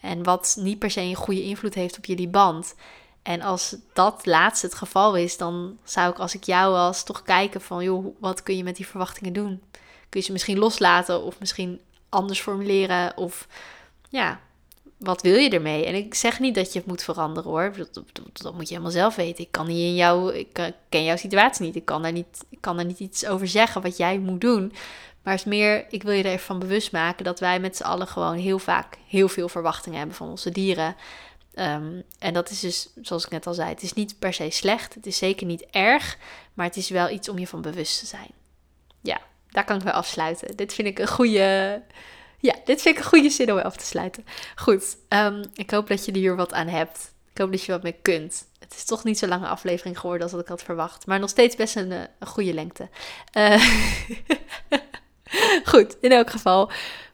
En 0.00 0.22
wat 0.22 0.56
niet 0.60 0.78
per 0.78 0.90
se 0.90 1.00
een 1.00 1.14
goede 1.14 1.42
invloed 1.42 1.74
heeft 1.74 1.96
op 1.96 2.04
jullie 2.04 2.28
band. 2.28 2.74
En 3.22 3.42
als 3.42 3.76
dat 3.92 4.26
laatste 4.26 4.66
het 4.66 4.74
geval 4.74 5.16
is, 5.16 5.36
dan 5.36 5.78
zou 5.84 6.10
ik 6.10 6.18
als 6.18 6.34
ik 6.34 6.44
jou 6.44 6.72
was 6.72 7.04
toch 7.04 7.22
kijken 7.22 7.60
van, 7.60 7.84
joh, 7.84 8.06
wat 8.20 8.42
kun 8.42 8.56
je 8.56 8.64
met 8.64 8.76
die 8.76 8.86
verwachtingen 8.86 9.32
doen? 9.32 9.62
Kun 10.10 10.20
je 10.20 10.26
ze 10.26 10.32
misschien 10.32 10.58
loslaten 10.58 11.22
of 11.22 11.38
misschien 11.38 11.80
anders 12.08 12.40
formuleren. 12.40 13.16
Of 13.16 13.46
ja, 14.08 14.40
wat 14.98 15.22
wil 15.22 15.34
je 15.34 15.50
ermee? 15.50 15.84
En 15.84 15.94
ik 15.94 16.14
zeg 16.14 16.40
niet 16.40 16.54
dat 16.54 16.72
je 16.72 16.78
het 16.78 16.88
moet 16.88 17.02
veranderen 17.02 17.50
hoor. 17.50 17.72
Dat, 17.76 18.04
dat, 18.32 18.54
moet 18.54 18.68
je 18.68 18.74
helemaal 18.74 18.90
zelf 18.90 19.16
weten. 19.16 19.44
Ik 19.44 19.50
kan 19.50 19.66
niet 19.66 19.76
in 19.76 19.94
jou, 19.94 20.34
ik 20.34 20.72
ken 20.88 21.04
jouw 21.04 21.16
situatie 21.16 21.64
niet. 21.64 21.76
Ik 21.76 21.84
kan 21.84 22.02
daar 22.02 22.12
niet, 22.12 22.44
ik 22.48 22.60
kan 22.60 22.76
daar 22.76 22.84
niet 22.84 23.00
iets 23.00 23.26
over 23.26 23.48
zeggen 23.48 23.82
wat 23.82 23.96
jij 23.96 24.18
moet 24.18 24.40
doen. 24.40 24.72
Maar 25.22 25.32
het 25.32 25.42
is 25.42 25.50
meer, 25.50 25.86
ik 25.90 26.02
wil 26.02 26.12
je 26.12 26.22
er 26.22 26.30
even 26.30 26.46
van 26.46 26.58
bewust 26.58 26.92
maken 26.92 27.24
dat 27.24 27.40
wij 27.40 27.60
met 27.60 27.76
z'n 27.76 27.82
allen 27.82 28.06
gewoon 28.06 28.34
heel 28.34 28.58
vaak 28.58 28.98
heel 29.06 29.28
veel 29.28 29.48
verwachtingen 29.48 29.98
hebben 29.98 30.16
van 30.16 30.28
onze 30.28 30.50
dieren. 30.50 30.96
Ehm, 31.54 32.00
en 32.18 32.34
dat 32.34 32.50
is 32.50 32.60
dus, 32.60 32.88
zoals 33.00 33.24
ik 33.24 33.30
net 33.30 33.46
al 33.46 33.54
zei, 33.54 33.68
het 33.68 33.82
is 33.82 33.92
niet 33.92 34.18
per 34.18 34.32
se 34.32 34.50
slecht. 34.50 34.94
Het 34.94 35.06
is 35.06 35.18
zeker 35.18 35.46
niet 35.46 35.66
erg, 35.70 36.18
maar 36.54 36.66
het 36.66 36.76
is 36.76 36.88
wel 36.88 37.10
iets 37.10 37.28
om 37.28 37.38
je 37.38 37.46
van 37.46 37.62
bewust 37.62 37.98
te 37.98 38.06
zijn. 38.06 38.30
Ja, 39.00 39.20
daar 39.50 39.64
kan 39.64 39.76
ik 39.76 39.82
wel 39.82 39.92
afsluiten. 39.92 40.56
Dit 40.56 40.74
vind 40.74 40.88
ik 40.88 40.98
een 40.98 41.08
goede. 41.08 41.82
Ja, 42.38 42.54
dit 42.64 42.82
vind 42.82 42.96
ik 42.96 43.02
een 43.02 43.08
goede 43.08 43.30
zin 43.30 43.52
om 43.52 43.58
af 43.58 43.76
te 43.76 43.84
sluiten. 43.84 44.26
Goed, 44.56 44.96
um, 45.08 45.42
ik 45.54 45.70
hoop 45.70 45.88
dat 45.88 46.04
je 46.04 46.12
er 46.12 46.18
hier 46.18 46.36
wat 46.36 46.52
aan 46.52 46.68
hebt. 46.68 47.12
Ik 47.32 47.38
hoop 47.38 47.50
dat 47.50 47.64
je 47.64 47.72
wat 47.72 47.82
mee 47.82 47.96
kunt. 48.02 48.44
Het 48.58 48.74
is 48.74 48.84
toch 48.84 49.04
niet 49.04 49.18
zo 49.18 49.26
lange 49.26 49.46
aflevering 49.46 49.98
geworden 49.98 50.30
als 50.30 50.40
ik 50.40 50.48
had 50.48 50.62
verwacht. 50.62 51.06
Maar 51.06 51.18
nog 51.18 51.30
steeds 51.30 51.56
best 51.56 51.76
een, 51.76 51.92
eh, 51.92 52.28
goede 52.28 52.54
lengte. 52.54 52.88
Uh, 53.36 53.64
Goed, 55.70 55.96
in 56.00 56.12
elk 56.12 56.30
geval. 56.30 56.70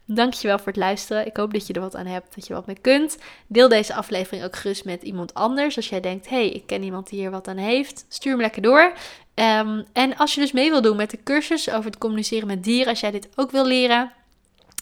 Dankjewel 0.07 0.59
voor 0.59 0.67
het 0.67 0.77
luisteren. 0.77 1.27
Ik 1.27 1.37
hoop 1.37 1.53
dat 1.53 1.67
je 1.67 1.73
er 1.73 1.81
wat 1.81 1.97
aan 1.97 2.07
hebt, 2.07 2.35
dat 2.35 2.47
je 2.47 2.55
wat 2.55 2.67
mee 2.67 2.79
kunt. 2.81 3.19
Deel 3.47 3.69
deze 3.69 3.95
aflevering 3.95 4.45
ook 4.45 4.57
gerust 4.57 4.85
met 4.85 5.03
iemand 5.03 5.35
anders. 5.35 5.77
Als 5.77 5.89
jij 5.89 6.01
denkt, 6.01 6.29
hey, 6.29 6.49
ik 6.49 6.67
ken 6.67 6.83
iemand 6.83 7.09
die 7.09 7.19
hier 7.19 7.31
wat 7.31 7.49
aan 7.49 7.57
heeft, 7.57 8.05
stuur 8.09 8.37
me 8.37 8.43
lekker 8.43 8.63
door. 8.63 8.93
Ehm, 9.35 9.83
en 9.93 10.17
als 10.17 10.35
je 10.35 10.41
dus 10.41 10.53
mee 10.53 10.71
wil 10.71 10.83
doen 10.83 10.97
met 10.97 11.11
de 11.11 11.23
cursus 11.25 11.71
over 11.71 11.85
het 11.85 11.99
communiceren 11.99 12.47
met 12.47 12.65
dieren, 12.65 12.89
als 12.89 13.01
jij 13.01 13.11
dit 13.11 13.29
ook 13.35 13.51
wil 13.51 13.67
leren, 13.67 14.13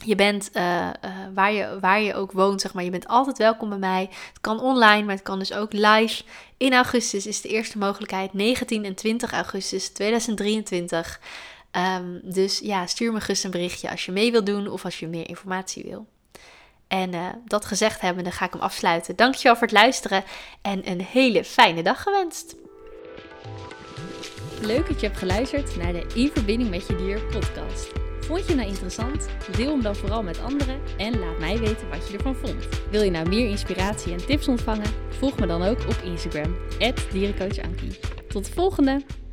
je 0.04 0.14
bent 0.14 0.50
uh, 0.52 0.62
uh, 0.62 0.90
waar, 1.34 1.52
je, 1.52 1.78
waar 1.80 2.00
je 2.00 2.14
ook 2.14 2.32
woont, 2.32 2.60
zeg 2.60 2.74
maar. 2.74 2.84
Je 2.84 2.90
bent 2.90 3.08
altijd 3.08 3.38
welkom 3.38 3.68
bij 3.68 3.78
mij. 3.78 4.08
Het 4.28 4.40
kan 4.40 4.60
online, 4.60 5.02
maar 5.02 5.14
het 5.14 5.24
kan 5.24 5.38
dus 5.38 5.52
ook 5.52 5.72
live. 5.72 6.22
In 6.56 6.74
augustus 6.74 7.26
is 7.26 7.40
de 7.40 7.48
eerste 7.48 7.78
mogelijkheid 7.78 8.32
19 8.32 8.84
en 8.84 8.94
20 8.94 9.32
augustus 9.32 9.88
2023. 9.88 11.20
Um, 11.76 12.20
dus 12.22 12.58
ja, 12.58 12.86
stuur 12.86 13.12
me 13.12 13.20
gerust 13.20 13.44
een 13.44 13.50
berichtje 13.50 13.90
als 13.90 14.04
je 14.04 14.12
mee 14.12 14.32
wilt 14.32 14.46
doen 14.46 14.68
of 14.68 14.84
als 14.84 14.98
je 14.98 15.06
meer 15.06 15.28
informatie 15.28 15.84
wil. 15.84 16.06
En 16.88 17.12
uh, 17.12 17.28
dat 17.44 17.64
gezegd 17.64 18.00
hebben, 18.00 18.24
dan 18.24 18.32
ga 18.32 18.44
ik 18.44 18.52
hem 18.52 18.62
afsluiten. 18.62 19.16
Dankjewel 19.16 19.56
voor 19.56 19.66
het 19.66 19.76
luisteren 19.76 20.24
en 20.62 20.90
een 20.90 21.00
hele 21.00 21.44
fijne 21.44 21.82
dag 21.82 22.02
gewenst. 22.02 22.56
Leuk 24.60 24.88
dat 24.88 25.00
je 25.00 25.06
hebt 25.06 25.18
geluisterd 25.18 25.76
naar 25.76 25.92
de 25.92 26.06
In 26.14 26.30
Verbinding 26.34 26.70
met 26.70 26.86
Je 26.86 26.96
Dier 26.96 27.20
podcast. 27.20 27.92
Vond 28.20 28.46
je 28.46 28.54
nou 28.54 28.68
interessant? 28.68 29.26
Deel 29.56 29.70
hem 29.70 29.82
dan 29.82 29.96
vooral 29.96 30.22
met 30.22 30.40
anderen 30.40 30.80
en 30.96 31.18
laat 31.18 31.38
mij 31.38 31.58
weten 31.58 31.88
wat 31.90 32.08
je 32.08 32.16
ervan 32.16 32.34
vond. 32.34 32.68
Wil 32.90 33.02
je 33.02 33.10
nou 33.10 33.28
meer 33.28 33.48
inspiratie 33.48 34.12
en 34.12 34.26
tips 34.26 34.48
ontvangen? 34.48 34.94
Volg 35.08 35.38
me 35.38 35.46
dan 35.46 35.62
ook 35.62 35.80
op 35.80 35.96
Instagram, 36.04 36.56
dierencoachankie. 37.12 37.98
Tot 38.28 38.44
de 38.44 38.52
volgende! 38.52 39.23